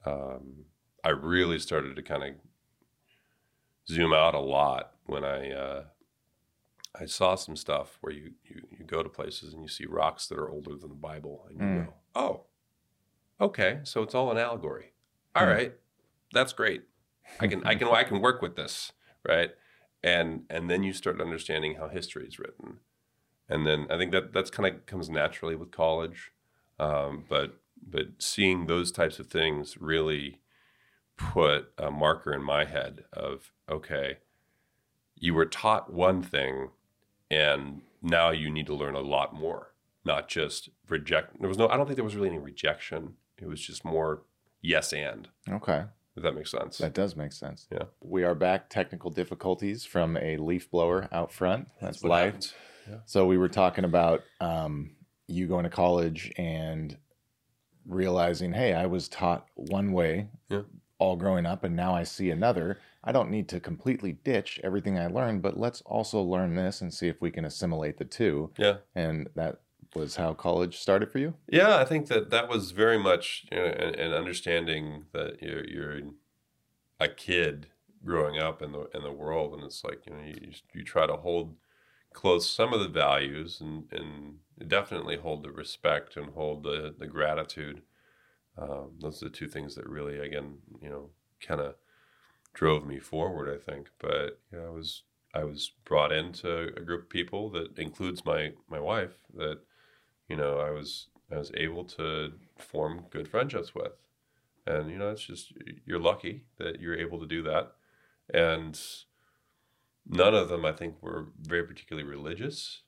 [0.06, 0.66] um,
[1.04, 2.34] I really started to kind of
[3.88, 5.84] zoom out a lot when I uh,
[7.00, 10.28] I saw some stuff where you, you you go to places and you see rocks
[10.28, 11.86] that are older than the Bible, and you Mm.
[11.86, 12.48] go, "Oh,
[13.42, 14.94] okay, so it's all an allegory.
[15.36, 15.48] All Hmm.
[15.48, 15.76] right,
[16.34, 16.86] that's great.
[17.40, 18.94] I can I can I can work with this,
[19.28, 19.52] right?"
[20.04, 22.82] And and then you start understanding how history is written,
[23.50, 26.32] and then I think that that's kind of comes naturally with college,
[26.80, 30.42] um, but but seeing those types of things really
[31.18, 34.20] put a marker in my head of okay,
[35.16, 36.72] you were taught one thing,
[37.32, 39.71] and now you need to learn a lot more,
[40.06, 41.40] not just reject.
[41.40, 41.68] There was no.
[41.70, 43.16] I don't think there was really any rejection.
[43.38, 44.24] It was just more
[44.62, 45.28] yes and.
[45.50, 45.84] Okay.
[46.16, 46.78] If that makes sense.
[46.80, 47.68] That does make sense.
[47.72, 47.84] Yeah.
[48.02, 48.70] We are back.
[48.70, 51.70] Technical difficulties from a leaf blower out front.
[51.82, 52.26] That's, what life.
[52.26, 52.54] happens.
[53.06, 54.92] So we were talking about um,
[55.28, 56.98] you going to college and
[57.86, 60.64] realizing, hey, I was taught one way Yeah.
[60.98, 62.80] all growing up, and now I see another.
[63.04, 66.94] I don't need to completely ditch everything I learned, but let's also learn this and
[66.94, 68.52] see if we can assimilate the two.
[68.58, 68.78] Yeah.
[68.94, 69.62] And that
[69.96, 71.34] was how college started for you.
[71.48, 75.66] Yeah, I think that that was very much you know, an, an understanding that you're,
[75.66, 76.00] you're
[77.00, 77.68] a kid
[78.04, 81.06] growing up in the in the world, and it's like you know you, you try
[81.06, 81.56] to hold
[82.14, 87.08] close some of the values and and definitely hold the respect and hold the the
[87.08, 87.82] gratitude.
[88.58, 91.76] Um, those are the two things that really, again, you know, kind of
[92.54, 93.50] drove me forward.
[93.50, 97.50] I think, but you know, I was I was brought into a group of people
[97.52, 99.60] that includes my my wife that
[100.32, 103.98] you know I was I was able to form good friendships with,
[104.66, 105.52] and you know it's just
[105.86, 107.74] you're lucky that you're able to do that,
[108.34, 108.80] and
[110.08, 112.84] none of them I think were very particularly religious,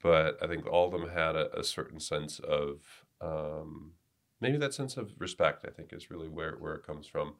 [0.00, 3.94] but I think all of them had a, a certain sense of um,
[4.40, 5.66] maybe that sense of respect.
[5.66, 7.34] I think is really where where it comes from.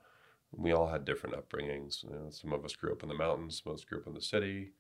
[0.51, 2.03] We all had different upbringings.
[2.03, 4.21] You know, some of us grew up in the mountains, us grew up in the
[4.21, 4.73] city.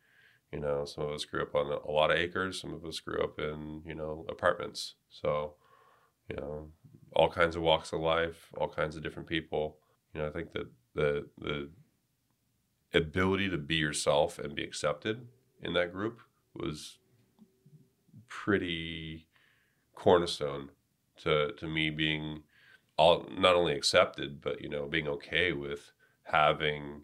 [0.55, 2.61] You know, some of us grew up on a lot of acres.
[2.61, 4.95] Some of us grew up in you know apartments.
[5.11, 5.55] So,
[6.31, 6.69] you know,
[7.13, 9.79] all kinds of walks of life, all kinds of different people.
[10.15, 11.71] You know, I think that the the
[12.95, 15.27] ability to be yourself and be accepted
[15.61, 16.21] in that group
[16.55, 16.99] was
[18.29, 19.27] pretty
[19.97, 20.71] cornerstone
[21.25, 22.45] to to me being
[22.97, 25.91] all not only accepted but you know being okay with
[26.23, 27.03] having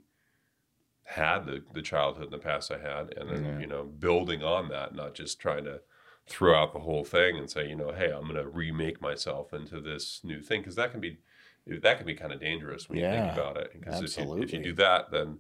[1.14, 3.59] had the, the childhood in the past I had and then Yeah.
[3.61, 5.81] you know building on that not just trying to
[6.29, 9.53] throw out the whole thing and say you know hey I'm going to remake myself
[9.53, 11.18] into this new thing because that can be
[11.66, 14.53] that can be kind of dangerous when you think about it because if you, if
[14.53, 15.38] you do that then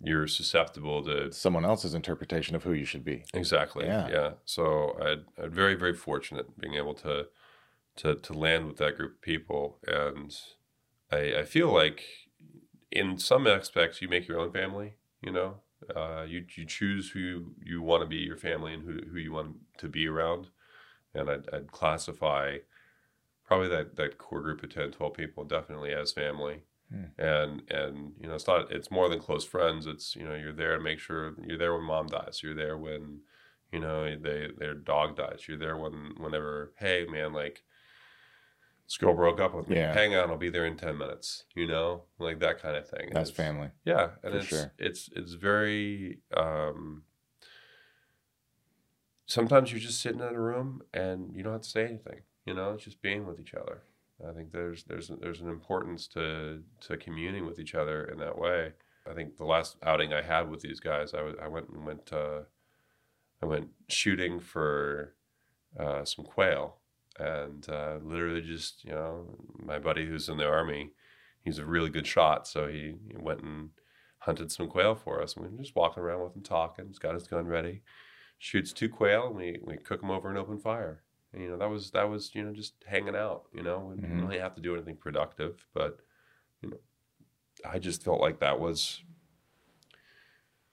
[0.00, 3.24] you're susceptible to Someone else's interpretation of who you should be.
[3.34, 3.84] Exactly.
[3.86, 4.08] Yeah.
[4.08, 4.30] Yeah.
[4.44, 7.26] So I, I'm very, very fortunate being able to,
[7.96, 10.32] to, to land with that group of people, and
[11.10, 12.04] I, I feel like,
[12.90, 14.94] in some aspects, you make your own family.
[15.22, 15.54] You know,
[15.94, 19.32] uh, you you choose who you, want to be your family and who who you
[19.32, 20.48] want to be around,
[21.14, 22.58] and I'd, I'd classify
[23.44, 26.62] probably that that core group of 10, 12 people definitely as family.
[26.90, 27.04] Hmm.
[27.18, 29.86] And and you know it's not it's more than close friends.
[29.86, 32.40] It's you know you're there to make sure you're there when mom dies.
[32.42, 33.20] You're there when
[33.72, 35.44] you know they their dog dies.
[35.46, 37.62] You're there when whenever hey man like
[38.88, 39.76] this girl broke up with me.
[39.76, 39.92] Yeah.
[39.92, 41.44] Hang on, I'll be there in ten minutes.
[41.54, 43.08] You know like that kind of thing.
[43.08, 43.68] And That's family.
[43.84, 44.72] Yeah, and it's sure.
[44.78, 46.20] it's it's very.
[46.34, 47.02] Um,
[49.26, 52.20] sometimes you're just sitting in a room and you don't have to say anything.
[52.46, 53.82] You know, it's just being with each other.
[54.26, 58.38] I think there's there's there's an importance to to communing with each other in that
[58.38, 58.72] way.
[59.08, 61.84] I think the last outing I had with these guys, I was I went and
[61.86, 62.40] went uh,
[63.42, 65.14] I went shooting for
[65.78, 66.77] uh, some quail,
[67.18, 69.26] and uh, literally just you know
[69.58, 70.92] my buddy who's in the army,
[71.44, 73.70] he's a really good shot, so he, he went and
[74.20, 76.86] hunted some quail for us, and we were just walking around with him talking.
[76.86, 77.82] He's got his gun ready,
[78.38, 81.02] shoots two quail, and we we cook them over an open fire.
[81.32, 83.44] And, you know that was that was you know just hanging out.
[83.54, 84.28] You know, we didn't Mhm.
[84.28, 85.98] really have to do anything productive, but
[86.62, 86.78] you know,
[87.64, 89.02] I just felt like that was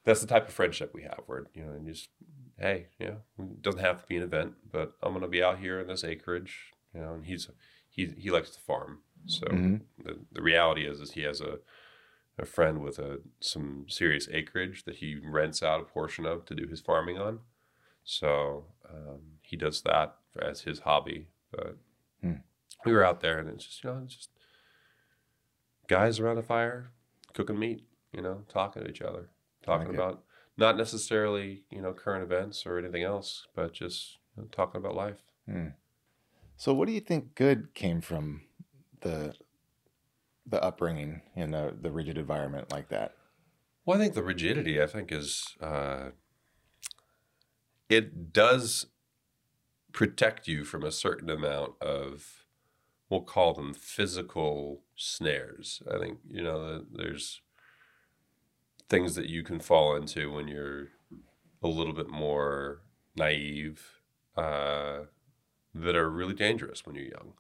[0.04, 2.10] that's the type of friendship we have where you know and just
[2.60, 5.44] hey you know it doesn't have to be an event but i'm going to be
[5.44, 7.50] out here in this acreage you know and he's
[7.90, 9.82] he he likes to farm so Mhm.
[10.04, 11.60] the, the reality is is he has a
[12.38, 16.54] a friend with a some serious acreage that he rents out a portion of to
[16.56, 17.40] do his farming on
[18.04, 21.78] so um, he does that as his hobby but
[22.22, 22.34] Hmm.
[22.86, 24.30] we were out there and it's just you know it's just
[25.88, 26.88] guys around a fire
[27.34, 29.30] cooking meat you know talking to each other
[29.64, 30.24] talking like about
[30.58, 34.96] not necessarily you know current events or anything else but just you know, talking about
[34.96, 35.68] life Hmm.
[36.58, 38.42] So, what do you think good came from
[39.02, 39.36] the
[40.48, 43.16] the upbringing in the, the rigid environment like that?
[43.86, 46.10] well i think the rigidity i think is uh,
[47.90, 48.88] it does
[49.92, 52.46] protect you from a certain amount of
[53.10, 55.82] we'll call them physical snares.
[55.92, 57.42] I think you know there's
[58.90, 60.90] things that you can fall into when you're
[61.64, 62.82] a little bit more
[63.16, 64.00] naive
[64.38, 65.00] uh,
[65.74, 67.34] that are really dangerous when you're young.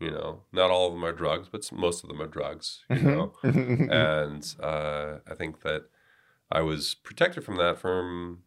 [0.00, 2.84] You know, not all of them are drugs, but most of them are drugs.
[2.90, 5.84] You know, and uh, I think that
[6.50, 8.42] I was protected from that from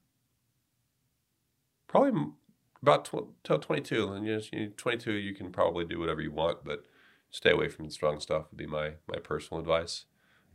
[1.88, 2.34] probably
[2.82, 4.12] about tw- till 22.
[4.12, 6.84] And you know, 22, you can probably do whatever you want, but
[7.32, 10.06] stay away from the strong stuff would be my my personal advice.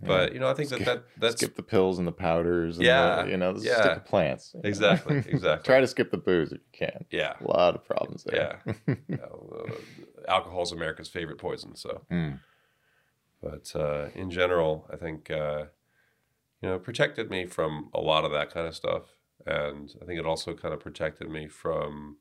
[0.02, 2.78] But you know, I think skip, that that that's skip the pills and the powders.
[2.78, 3.80] And Yeah, the, you know, yeah.
[3.80, 4.54] stick to plants.
[4.64, 5.64] exactly exactly.
[5.66, 7.04] Try to skip the booze if you can.
[7.10, 8.60] yeah, A lot of problems there.
[8.66, 8.94] yeah.
[9.08, 11.74] You know, uh, alcohol's America's favorite poison.
[11.76, 12.40] So, Mm.
[13.42, 15.64] but uh, in general, I think uh,
[16.62, 19.14] you know protected me from a lot of that kind of stuff,
[19.46, 22.16] and I think it also kind of protected me from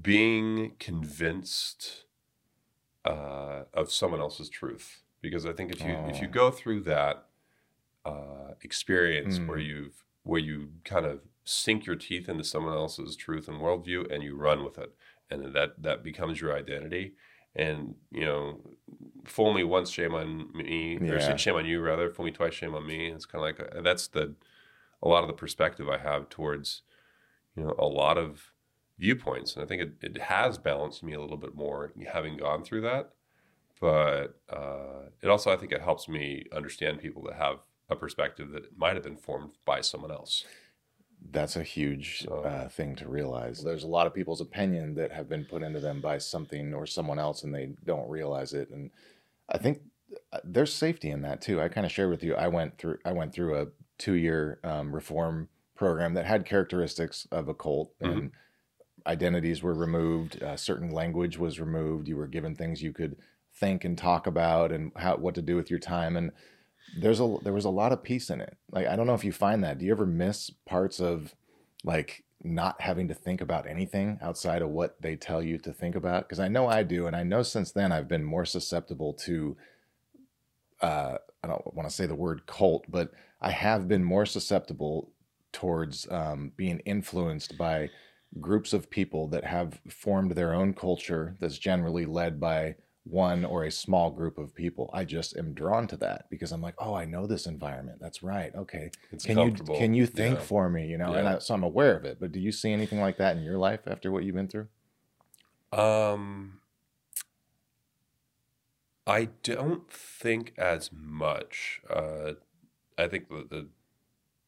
[0.00, 2.04] being convinced
[3.04, 5.02] uh, of someone else's truth.
[5.22, 6.30] Because I think if you if you Oh.
[6.30, 7.26] go through that
[8.04, 9.66] uh, experience where Mm.
[9.66, 14.22] you've where you kind of sink your teeth into someone else's truth and worldview and
[14.22, 14.94] you run with it,
[15.30, 17.14] and that that becomes your identity.
[17.54, 18.60] And you know,
[19.26, 21.36] fool me once, shame on me, or Yeah.
[21.36, 22.10] shame on you rather.
[22.12, 23.08] Fool me twice, shame on me.
[23.10, 24.36] It's kind of like a, that's the
[25.02, 26.82] a lot of the perspective I have towards
[27.56, 28.52] you know a lot of
[28.98, 32.64] viewpoints, and I think it, it has balanced me a little bit more having gone
[32.64, 33.15] through that.
[33.80, 37.58] But uh, it also, I think, it helps me understand people that have
[37.90, 40.44] a perspective that might have been formed by someone else.
[41.30, 43.62] That's a huge So- uh, thing to realize.
[43.62, 46.86] There's a lot of people's opinion that have been put into them by something or
[46.86, 48.70] someone else, and they don't realize it.
[48.70, 48.90] And
[49.48, 49.82] I think
[50.32, 51.60] uh, there's safety in that too.
[51.60, 52.34] I kind of shared with you.
[52.34, 52.98] I went through.
[53.04, 53.66] I went through a
[53.98, 58.30] two year um, reform program that had characteristics of a cult, and
[59.06, 60.42] identities were removed.
[60.42, 62.08] Uh, certain language was removed.
[62.08, 63.16] You were given things you could
[63.58, 66.16] think and talk about, and how what to do with your time.
[66.16, 66.32] And
[66.98, 68.56] there's a there was a lot of peace in it.
[68.70, 69.78] Like I don't know if you find that.
[69.78, 71.34] Do you ever miss parts of
[71.84, 75.96] like not having to think about anything outside of what they tell you to think
[75.96, 76.24] about?
[76.24, 79.56] Because I know I do, and I know since then I've been more susceptible to.
[80.80, 85.10] Uh, I don't want to say the word cult, but I have been more susceptible
[85.52, 87.88] towards um, being influenced by
[88.40, 92.74] groups of people that have formed their own culture that's generally led by
[93.08, 94.90] one or a small group of people.
[94.92, 97.98] I just am drawn to that because I'm like, oh, I know this environment.
[98.00, 98.54] That's right.
[98.54, 100.44] Okay, It's can you can you think Yeah.
[100.44, 100.86] for me?
[100.86, 102.18] You know, and I, so I'm aware of it.
[102.20, 104.68] But do you see anything like that in your life after what you've been through?
[105.72, 106.60] Um,
[109.06, 111.80] I don't think as much.
[111.88, 112.32] Uh,
[112.98, 113.68] I think the, the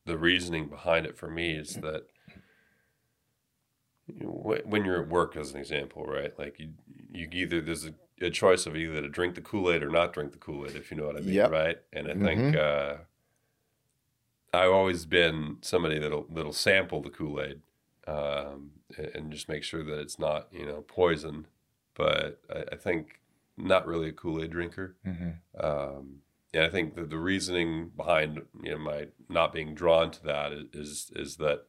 [0.06, 2.06] the reasoning behind it for me is that
[4.08, 6.36] know, wh- when you're at work, as an example, right?
[6.38, 6.70] Like you,
[7.10, 10.12] you either there's a, a choice of either to drink the Kool Aid or not
[10.12, 11.50] drink the Kool Aid, if you know what I mean, Yep.
[11.50, 11.78] right?
[11.92, 12.94] And I think uh,
[14.52, 17.60] I've always been somebody that'll that'll sample the Kool Aid
[18.06, 21.46] um, and, and just make sure that it's not you know poison.
[21.94, 23.20] But I, I think
[23.56, 24.96] not really a Kool Aid drinker.
[25.06, 25.30] Mm-hmm.
[25.66, 26.20] Um,
[26.54, 30.52] and I think that the reasoning behind you know my not being drawn to that
[30.52, 31.66] is is, is that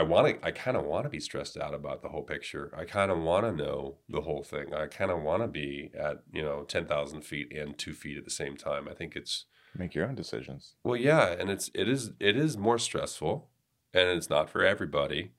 [0.00, 2.72] I want to I kind of want to be stressed out about the whole picture.
[2.74, 4.72] I kind of want to know the whole thing.
[4.72, 8.16] I kind of want to be at you know ten thousand feet and two feet
[8.16, 8.88] at the same time.
[8.88, 9.44] I think it's
[9.76, 10.74] Make your own decisions.
[10.82, 13.50] well, yeah, and it's it is it is more stressful,
[13.92, 15.32] and it's not for everybody.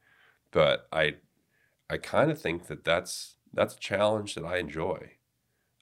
[0.52, 1.16] But I
[1.90, 5.14] I kind of think that that's that's a challenge that I enjoy.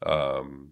[0.05, 0.71] Um,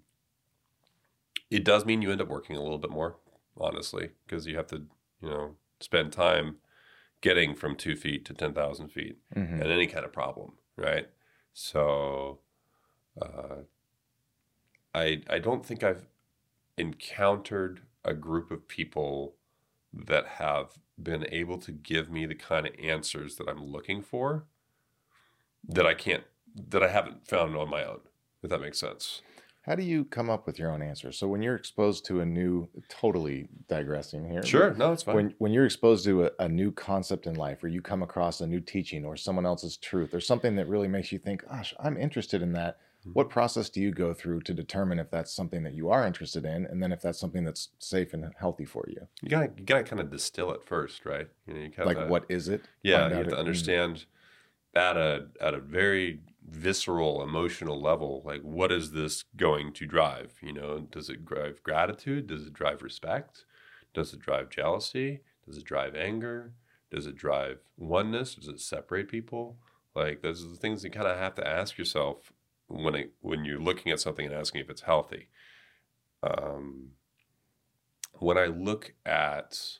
[1.51, 3.17] it does mean you end up working a little bit more,
[3.57, 4.83] honestly, because you have to
[5.21, 6.55] you know spend time
[7.21, 9.61] getting from two feet to ten thousand feet Mhm.
[9.61, 11.09] and any kind of problem, right?
[11.53, 12.39] So,
[13.21, 13.63] uh,
[14.93, 16.07] I I don't think I've
[16.77, 19.35] encountered a group of people
[19.93, 24.47] that have been able to give me the kind of answers that I'm looking for
[25.63, 26.23] that I can't
[26.55, 28.01] that I haven't found on my own.
[28.43, 29.21] If that makes sense.
[29.67, 31.17] How do you come up with your own answers?
[31.19, 34.41] So when you're exposed to a new, totally digressing here.
[34.43, 35.15] Sure, no, it's fine.
[35.15, 38.41] When when you're exposed to a, a new concept in life, or you come across
[38.41, 41.73] a new teaching, or someone else's truth, or something that really makes you think, "Gosh,
[41.79, 43.13] I'm interested in that." Mhm.
[43.13, 46.45] What process do you go through to determine if that's something that you are interested
[46.45, 49.07] in, and then if that's something that's safe and healthy for you?
[49.21, 51.29] you gotta you gotta kind of distill it first, right?
[51.45, 52.67] You know, you kinda, Like, what is it?
[52.83, 53.37] Yeah, you have to mm.
[53.37, 54.05] understand
[54.75, 58.21] at a at a very visceral, emotional level.
[58.25, 60.33] Like, what is this going to drive?
[60.41, 62.27] You know, does it drive gratitude?
[62.27, 63.45] Does it drive respect?
[63.93, 65.21] Does it drive jealousy?
[65.45, 66.53] Does it drive anger?
[66.91, 68.35] Does it drive oneness?
[68.35, 69.57] Does it separate people?
[69.95, 72.31] Like those are the things you kind of have to ask yourself
[72.67, 75.29] when it, when you're looking at something and asking if it's healthy.
[76.23, 76.91] Um,
[78.13, 79.79] when I look at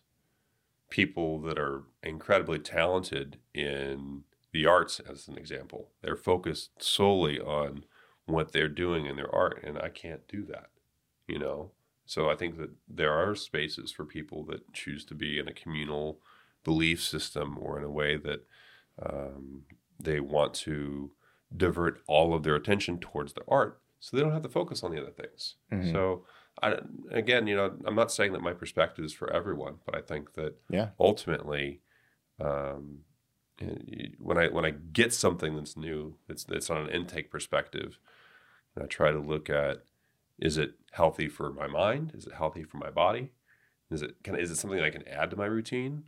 [0.89, 4.23] people that are incredibly talented in
[4.57, 7.85] the arts, as an example, they're focused solely on
[8.25, 10.71] what they're doing in their art, and I can't do that,
[11.27, 11.73] you know.
[12.07, 15.53] So I think that there are spaces for people that choose to be in a
[15.53, 16.19] communal
[16.63, 18.47] belief system or in a way that
[18.99, 19.65] um,
[20.01, 21.11] they want to
[21.55, 24.89] divert all of their attention towards the art so they don't have to focus on
[24.89, 25.53] the other things.
[25.71, 25.91] Mm-hmm.
[25.91, 26.25] So
[26.63, 26.77] I,
[27.11, 30.33] again, you know, I'm not saying that my perspective is for everyone, but I think
[30.33, 30.89] that yeah.
[30.99, 31.81] ultimately,
[32.41, 33.01] um,
[34.19, 37.99] when I when I get something that's new, it's it's on an intake perspective,
[38.81, 39.83] I try to look at
[40.39, 42.11] is it healthy for my mind?
[42.15, 43.31] Is it healthy for my body?
[43.89, 46.03] Is it can is it something I can add to my routine?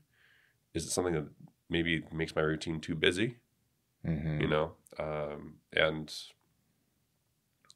[0.74, 1.28] Is it something that
[1.70, 3.38] maybe makes my routine too busy?
[4.06, 4.41] Mm-hmm.
[4.41, 6.14] You know, um, and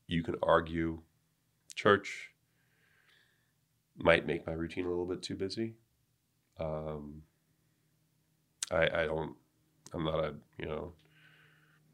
[0.07, 1.01] you can argue
[1.75, 2.29] church
[3.97, 5.75] might make my routine a little bit too busy.
[6.59, 7.23] Um,
[8.71, 9.35] I, I don't,
[9.93, 10.93] I'm not a, you know,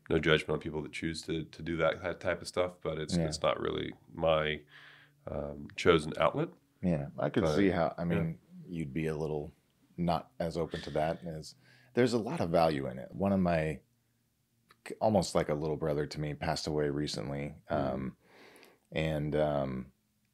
[0.09, 2.97] no judgment on people that choose to, to do that, that type of stuff, but
[2.97, 3.25] it's, yeah.
[3.25, 4.59] it's not really my
[5.29, 6.49] um, chosen outlet.
[6.81, 7.07] Yeah.
[7.17, 8.37] I could but, see how, I mean,
[8.67, 8.77] yeah.
[8.77, 9.51] you'd be a little
[9.97, 11.55] not as open to that as
[11.93, 13.09] there's a lot of value in it.
[13.11, 13.79] One of my,
[14.99, 17.55] almost like a little brother to me passed away recently.
[17.69, 17.93] Mm.
[17.93, 18.15] Um,
[18.91, 19.85] and, um,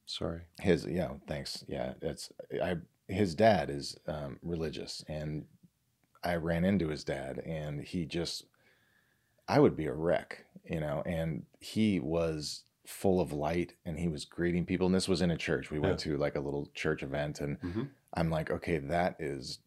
[0.07, 0.41] Sorry.
[0.59, 1.65] His yeah, thanks.
[1.67, 2.29] Yeah, it's
[2.63, 2.75] I.
[3.07, 5.45] His dad is um, religious, and
[6.25, 8.45] I ran into his dad, and he just,
[9.47, 14.07] I would be a wreck, you know, and he was full of light, and he
[14.07, 15.71] was greeting people, and this was in a church.
[15.71, 15.87] We yeah.
[15.87, 17.83] went to like a little church event, and mm-hmm.
[18.13, 19.59] I'm like, okay, that is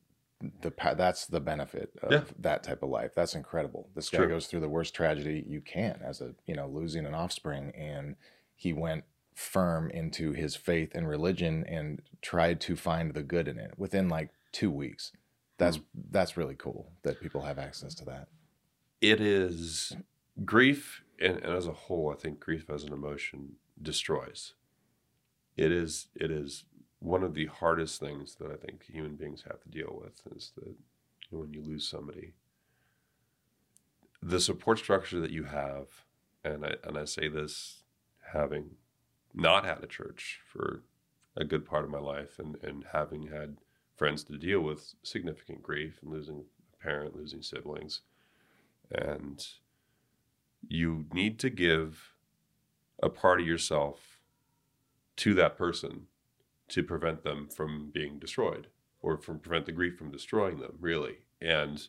[0.60, 2.22] the that's the benefit of yeah.
[2.38, 3.12] that type of life.
[3.14, 3.88] That's incredible.
[3.94, 7.14] This guy goes through the worst tragedy you can as a you know losing an
[7.14, 8.16] offspring, and
[8.54, 9.04] he went
[9.34, 14.08] firm into his faith and religion and tried to find the good in it within
[14.08, 15.12] like two weeks.
[15.58, 15.80] That's
[16.10, 18.28] that's really cool that people have access to that.
[19.00, 19.96] It is
[20.44, 24.54] grief, and, and as a whole, I think grief as an emotion destroys.
[25.56, 26.64] It is it is
[27.00, 30.52] one of the hardest things that I think human beings have to deal with is
[30.56, 30.74] that
[31.30, 32.32] when you lose somebody,
[34.22, 36.04] the support structure that you have,
[36.44, 37.82] and I and I say this
[38.32, 38.70] having
[39.34, 40.82] not had a church for
[41.36, 43.58] a good part of my life and, and having had
[43.98, 48.02] friends to deal with significant grief and losing a parent, losing siblings.
[48.90, 49.44] And
[50.66, 52.14] you need to give
[53.02, 54.20] a part of yourself
[55.16, 56.06] to that person
[56.68, 58.68] to prevent them from being destroyed
[59.00, 61.18] or from prevent the grief from destroying them, really.
[61.40, 61.88] And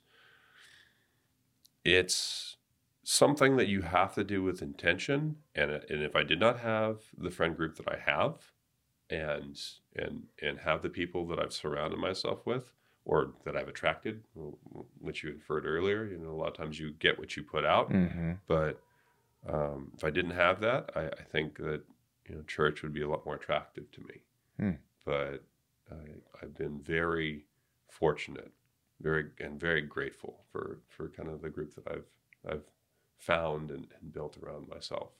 [1.83, 2.57] it's
[3.03, 5.37] something that you have to do with intention.
[5.55, 8.51] And, and if I did not have the friend group that I have
[9.09, 9.59] and,
[9.95, 12.71] and, and have the people that I've surrounded myself with
[13.05, 14.23] or that I've attracted,
[14.99, 17.65] which you inferred earlier, you know, a lot of times you get what you put
[17.65, 17.91] out.
[17.91, 18.33] Mm-hmm.
[18.47, 18.81] But
[19.47, 21.81] um, if I didn't have that, I, I, think that,
[22.27, 24.21] you know, church would be a lot more attractive to me.
[24.61, 24.77] Mm.
[25.05, 25.43] But
[25.91, 27.45] I, I've been very
[27.89, 28.51] fortunate
[29.01, 32.05] very and very grateful for for kind of the group that I've
[32.49, 32.63] I've
[33.17, 35.11] found and, and built around myself.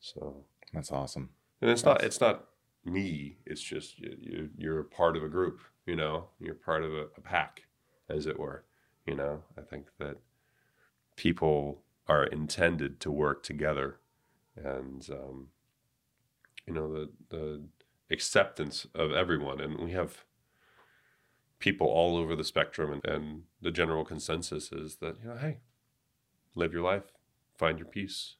[0.00, 1.30] So that's awesome.
[1.60, 2.00] And it's that's...
[2.00, 2.44] not it's not
[2.86, 3.38] me.
[3.44, 5.60] It's just you, you're a part of a group.
[5.86, 7.64] You know, you're part of a, a pack,
[8.08, 8.64] as it were.
[9.06, 10.16] You know, I think that
[11.16, 13.98] people are intended to work together,
[14.56, 15.48] and um,
[16.66, 17.62] you know the the
[18.10, 20.24] acceptance of everyone, and we have
[21.58, 25.58] people all over the spectrum, and, and the general consensus is that you know, hey,
[26.54, 27.04] live your life,
[27.56, 28.34] find your peace,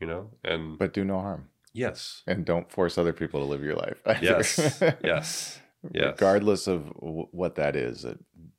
[0.00, 1.48] you know, and but do no harm.
[1.76, 2.22] Yes.
[2.26, 4.00] And don't force other people to live your life.
[4.06, 4.24] Either.
[4.24, 4.78] Yes.
[5.04, 5.60] yes.
[5.92, 6.12] Yes.
[6.12, 8.18] Regardless of w- what that is, a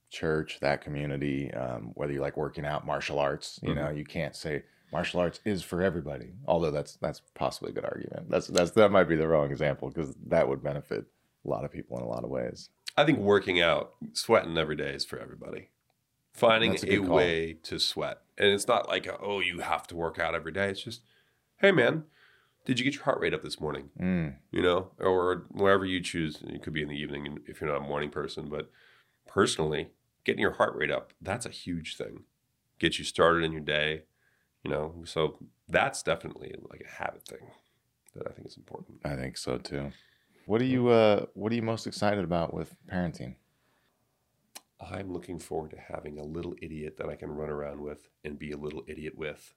[0.09, 3.79] church, that community, um, whether you like working out, martial arts, you mm-hmm.
[3.79, 6.33] know, you can't say martial arts is for everybody.
[6.47, 8.29] Although that's that's possibly a good argument.
[8.29, 11.05] That's that's that might be the wrong example because that would benefit
[11.43, 12.69] a lot of people in a lot of ways.
[12.95, 15.69] I think working out, sweating every day is for everybody
[16.37, 18.21] finding a, a way to sweat.
[18.37, 20.69] And it's not like, a, oh, you have to work out every day.
[20.69, 21.01] It's just,
[21.57, 22.03] hey, man,
[22.67, 23.89] did you get your heart rate up this morning?
[23.97, 24.35] Mm.
[24.51, 26.39] You know, or wherever you choose.
[26.45, 28.49] It could be in the evening if you're not a morning person.
[28.49, 28.69] But
[29.25, 29.91] personally,
[30.25, 32.25] getting your heart rate up, that's a huge thing.
[32.77, 34.03] Get you started in your day,
[34.65, 34.95] you know.
[35.05, 35.37] So
[35.69, 37.51] that's definitely like a habit thing
[38.15, 38.99] that I think is important.
[39.05, 39.93] I think so too.
[40.45, 43.35] What are you uh what are you most excited about with parenting?
[44.81, 48.37] I'm looking forward to having a little idiot that I can run around with and
[48.37, 49.53] be a little idiot with.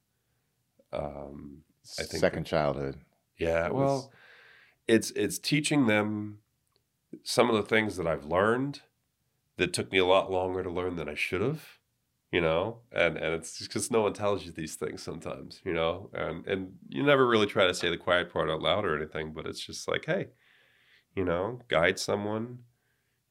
[0.92, 1.64] Um,
[1.99, 2.97] I think second that, childhood.
[3.39, 4.09] Yeah, it well, was...
[4.87, 6.39] it's it's teaching them
[7.22, 8.83] some of the things that I've learned
[9.57, 11.78] that took me a lot longer to learn than I should have.
[12.33, 15.61] You know, and and it's just because no one tells you these things sometimes.
[15.64, 18.85] You know, and and you never really try to say the quiet part out loud
[18.85, 20.28] or anything, but it's just like, hey,
[21.16, 22.61] you know, guide someone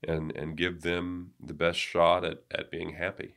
[0.05, 3.35] and and give them the best shot at, at being happy.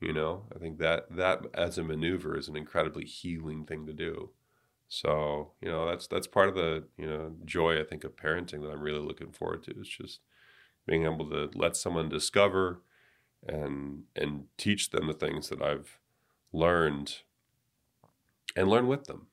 [0.00, 3.92] You know, I think that that as a maneuver is an incredibly healing thing to
[3.92, 4.30] do.
[4.88, 8.62] So, you know, that's that's part of the, you know, joy I think of parenting
[8.62, 9.74] that I'm really looking forward to.
[9.78, 10.20] It's just
[10.86, 12.82] being able to let someone discover
[13.46, 15.98] and and teach them the things that I've
[16.52, 17.18] learned
[18.56, 19.26] and learn with them.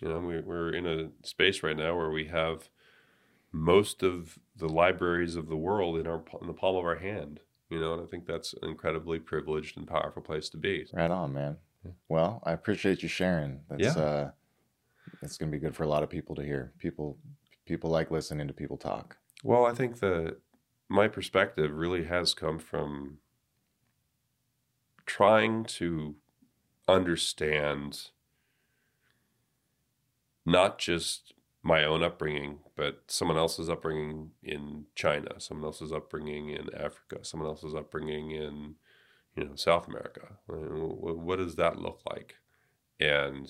[0.00, 2.70] You know, we, we're in a space right now where we have
[3.52, 7.40] most of the libraries of the world in our in the palm of our hand.
[7.68, 10.86] You know, and I think that's an incredibly privileged and powerful place to be.
[10.94, 11.58] Right on, man.
[12.08, 13.60] Well, I appreciate you sharing.
[13.68, 14.02] That's yeah.
[14.02, 14.30] uh
[15.22, 16.72] it's going to be good for a lot of people to hear.
[16.78, 17.18] People
[17.66, 19.18] people like listening to people talk.
[19.44, 20.38] Well, I think that
[20.88, 23.18] my perspective really has come from
[25.04, 26.16] trying to
[26.86, 28.10] understand
[30.46, 36.74] not just my own upbringing, but someone else's upbringing in China, someone else's upbringing in
[36.74, 38.76] Africa, someone else's upbringing in
[39.36, 40.38] you know South America.
[40.50, 42.36] Uh, what does that look like?
[42.98, 43.48] And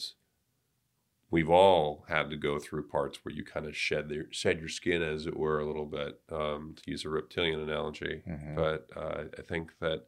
[1.30, 4.68] we've all had to go through parts where you kind of shed their, shed your
[4.68, 8.22] skin, as it were, a little bit, um, to use a reptilian analogy.
[8.28, 8.54] Mm-hmm.
[8.54, 10.06] But uh, I think that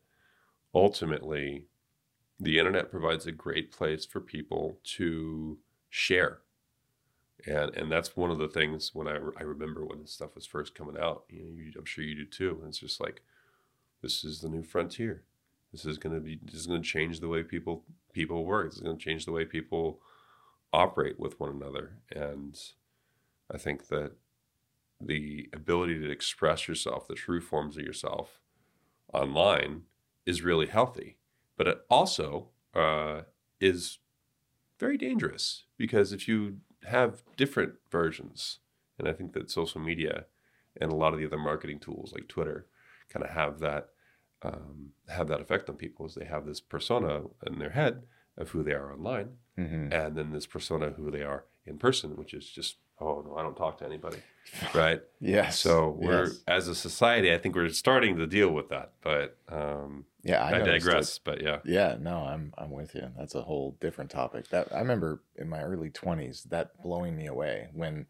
[0.74, 1.66] ultimately,
[2.38, 5.58] the internet provides a great place for people to
[5.90, 6.40] share
[7.46, 10.46] and and that's one of the things when I, I remember when this stuff was
[10.46, 13.22] first coming out you know you, i'm sure you do too and it's just like
[14.02, 15.22] this is the new frontier
[15.72, 18.68] this is going to be this is going to change the way people people work
[18.68, 20.00] this is going to change the way people
[20.72, 22.58] operate with one another and
[23.52, 24.12] i think that
[25.00, 28.40] the ability to express yourself the true forms of yourself
[29.12, 29.82] online
[30.26, 31.16] is really healthy
[31.56, 33.22] but it also uh,
[33.60, 33.98] is
[34.78, 38.58] very dangerous because if you have different versions.
[38.98, 40.26] And I think that social media
[40.80, 42.66] and a lot of the other marketing tools like Twitter
[43.08, 43.88] kind of have that
[44.42, 48.04] um, have that effect on people as they have this persona in their head
[48.40, 49.92] of who they are online, mm-hmm.
[49.92, 53.42] and then this persona who they are in person, which is just oh no, I
[53.42, 54.18] don't talk to anybody,
[54.74, 55.00] right?
[55.20, 55.58] yes.
[55.58, 56.40] So we're yes.
[56.46, 60.60] as a society, I think we're starting to deal with that, but um, yeah, I,
[60.60, 61.16] I digress.
[61.16, 61.22] It.
[61.24, 63.08] But yeah, yeah, no, I'm I'm with you.
[63.16, 64.48] That's a whole different topic.
[64.48, 68.06] That I remember in my early 20s, that blowing me away when,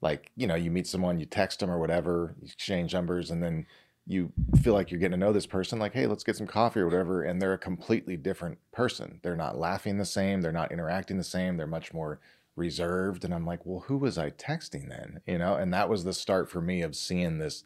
[0.00, 3.42] like, you know, you meet someone, you text them or whatever, you exchange numbers, and
[3.42, 3.66] then
[4.06, 4.32] you
[4.62, 6.86] feel like you're getting to know this person like hey let's get some coffee or
[6.86, 9.20] whatever and they're a completely different person.
[9.22, 12.20] They're not laughing the same they're not interacting the same they're much more
[12.56, 15.20] reserved and i'm like well who was i texting then?
[15.26, 17.64] You know and that was the start for me of seeing this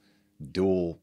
[0.53, 1.01] dual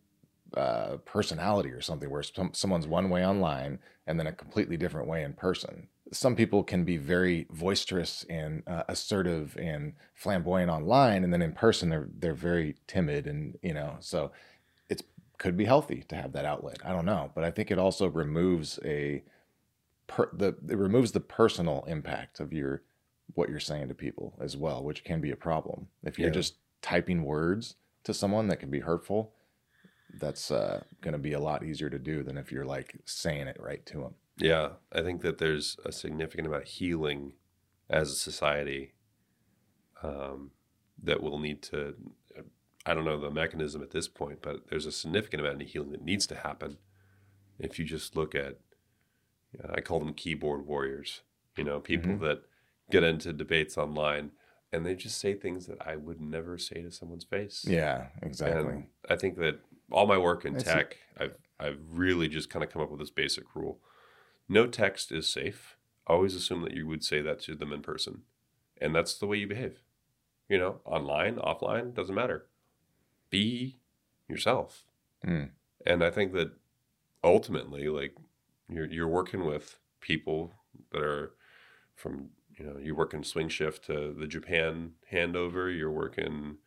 [0.56, 5.08] uh, personality or something where some, someone's one way online and then a completely different
[5.08, 5.88] way in person.
[6.12, 11.54] Some people can be very boisterous and uh, assertive and flamboyant online and then in
[11.54, 14.32] person they're they're very timid and you know so
[15.42, 18.08] could be healthy to have that outlet i don't know but i think it also
[18.08, 19.24] removes a
[20.08, 22.84] per, the it removes the personal impact of your
[23.36, 25.88] what you're saying to people as well, which can be a problem.
[26.04, 26.36] If you're yeah.
[26.36, 29.34] just typing words to someone that can be hurtful,
[30.20, 33.48] that's uh, going to be a lot easier to do than if you're like saying
[33.48, 34.16] it right to them.
[34.38, 37.34] Yeah, I think that there's a significant amount of healing
[37.90, 38.94] as a society
[40.04, 40.52] um,
[41.04, 41.96] that will need to.
[42.86, 45.92] I don't know the mechanism at this point, but there's a significant amount of healing
[45.92, 46.78] that needs to happen.
[47.60, 48.58] If you just look at,
[49.72, 51.22] I call them keyboard warriors.
[51.58, 52.24] You know, people mm-hmm.
[52.26, 52.44] that
[52.90, 54.32] get into debates online
[54.72, 57.66] and they just say things that I would never say to someone's face.
[57.68, 58.74] Yeah, exactly.
[58.74, 59.60] And I think that
[59.92, 63.12] all my work in tech, I've I've really just kind of come up with this
[63.12, 63.80] basic rule:
[64.48, 65.78] no text is safe.
[66.08, 68.24] Always assume that you would say that to them in person,
[68.80, 69.84] and that's the way you behave.
[70.48, 72.48] You know, online, offline, doesn't matter.
[73.32, 73.80] Be
[74.28, 74.86] yourself.
[75.26, 75.50] Mm.
[75.86, 76.52] And I think that
[77.24, 78.16] ultimately, like
[78.70, 80.54] you're you're working with people
[80.92, 81.34] that are
[81.96, 85.76] from you know you work in swing shift to the Japan handover.
[85.76, 86.58] You're working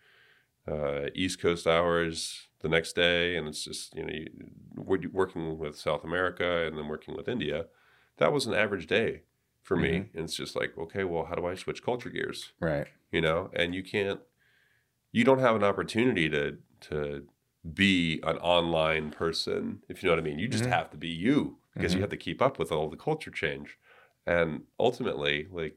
[0.66, 4.28] uh, East Coast hours the next day, and it's just you know you,
[4.76, 7.66] we're working with South America and then working with India.
[8.18, 9.22] That was an average day
[9.62, 9.82] for mm-hmm.
[9.84, 12.52] me, and it's just like okay, well, how do I switch culture gears?
[12.60, 12.86] Right.
[13.10, 14.18] You know, and you can't,
[15.14, 17.28] you don't have an opportunity to to
[17.72, 20.38] be an online person, if you know what I mean.
[20.40, 20.68] You just Mhm.
[20.68, 21.96] have to be you because Mhm.
[21.96, 23.78] you have to keep up with all the culture change.
[24.26, 25.76] And ultimately, like,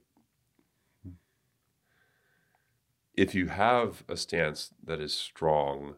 [3.14, 5.98] if you have a stance that is strong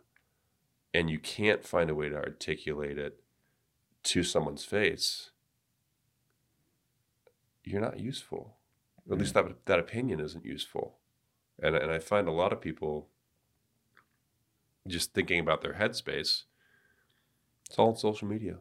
[0.93, 3.23] and you can't find a way to articulate it
[4.03, 5.31] to someone's face,
[7.63, 8.57] you're not useful.
[9.07, 10.99] Or at least that that opinion isn't useful.
[11.61, 13.09] And and I find a lot of people
[14.87, 16.43] just thinking about their headspace.
[17.65, 18.57] It's all on social media.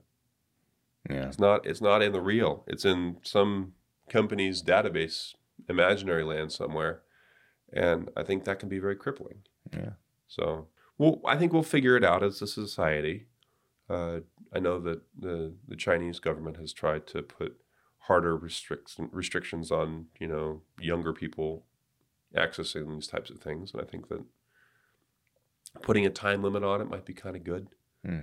[1.08, 1.26] Yeah.
[1.28, 2.64] It's not it's not in the real.
[2.66, 3.72] It's in some
[4.10, 5.34] company's database,
[5.68, 7.02] imaginary land somewhere.
[7.72, 9.42] And I think that can be very crippling.
[9.72, 9.92] Yeah.
[10.26, 13.26] So, well, I think we'll figure it out as a society.
[13.88, 14.20] Uh,
[14.52, 17.60] I know that the the Chinese government has tried to put
[18.00, 21.64] harder restriction restrictions on you know younger people
[22.36, 24.24] accessing these types of things, and I think that
[25.82, 27.68] putting a time limit on it might be kind of good.
[28.04, 28.20] Hmm.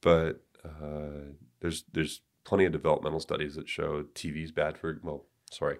[0.00, 5.26] But uh, there's there's plenty of developmental studies that show TV is bad for well,
[5.50, 5.78] sorry,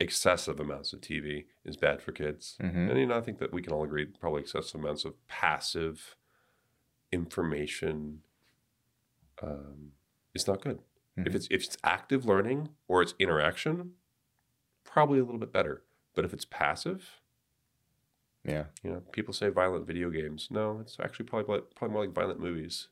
[0.00, 2.56] excessive amounts of TV is bad for kids.
[2.60, 5.14] hmm And you know, I think that we can all agree probably excessive amounts of
[5.28, 6.16] passive
[7.12, 8.20] information
[9.42, 9.92] um,
[10.34, 10.80] is not good.
[11.16, 11.36] If Mhm.
[11.36, 13.94] it's if it's active learning or it's interaction,
[14.84, 15.84] probably a little bit better.
[16.14, 17.17] But if it's passive,
[18.48, 18.64] Yeah.
[18.82, 20.48] you know, people say violent video games.
[20.50, 22.88] No, it's actually probably probably more like violent movies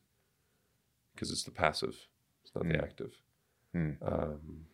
[1.13, 2.07] because it's the passive,
[2.43, 2.83] it's not the Mm.
[2.83, 3.13] active.
[3.75, 3.95] Mm.
[4.01, 4.65] Um,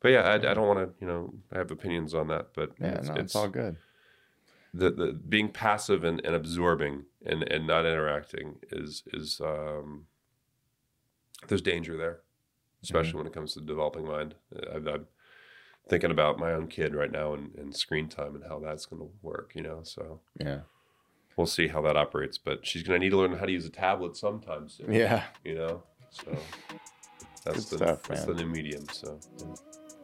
[0.00, 2.72] but yeah, I, I don't want to, you know, I have opinions on that, but
[2.80, 2.94] Yeah.
[2.98, 3.76] it's, no, it's it's all good.
[4.74, 10.06] the, the being passive and, and absorbing and, and not interacting is is um,
[11.48, 12.20] there's danger there,
[12.82, 14.34] especially when it comes to the developing mind.
[14.56, 15.06] I, I'm
[15.88, 19.00] thinking about my own kid right now and, and screen time and how that's going
[19.02, 19.52] to work.
[19.54, 20.60] You know, so Yeah.
[21.36, 22.38] we'll see how that operates.
[22.38, 24.92] But she's going to need to learn how to use a tablet sometime soon.
[24.92, 25.24] Yeah.
[25.44, 26.30] You know, so
[27.44, 28.36] that's Good the stuff, that's man.
[28.36, 28.84] the new medium.
[28.92, 29.18] So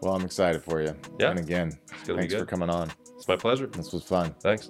[0.00, 0.94] Well, I'm excited for you.
[1.18, 1.30] Yeah.
[1.30, 2.90] And again, it's going to be thanks for coming on.
[3.16, 3.66] It's my pleasure.
[3.66, 4.34] This was fun.
[4.40, 4.68] Thanks.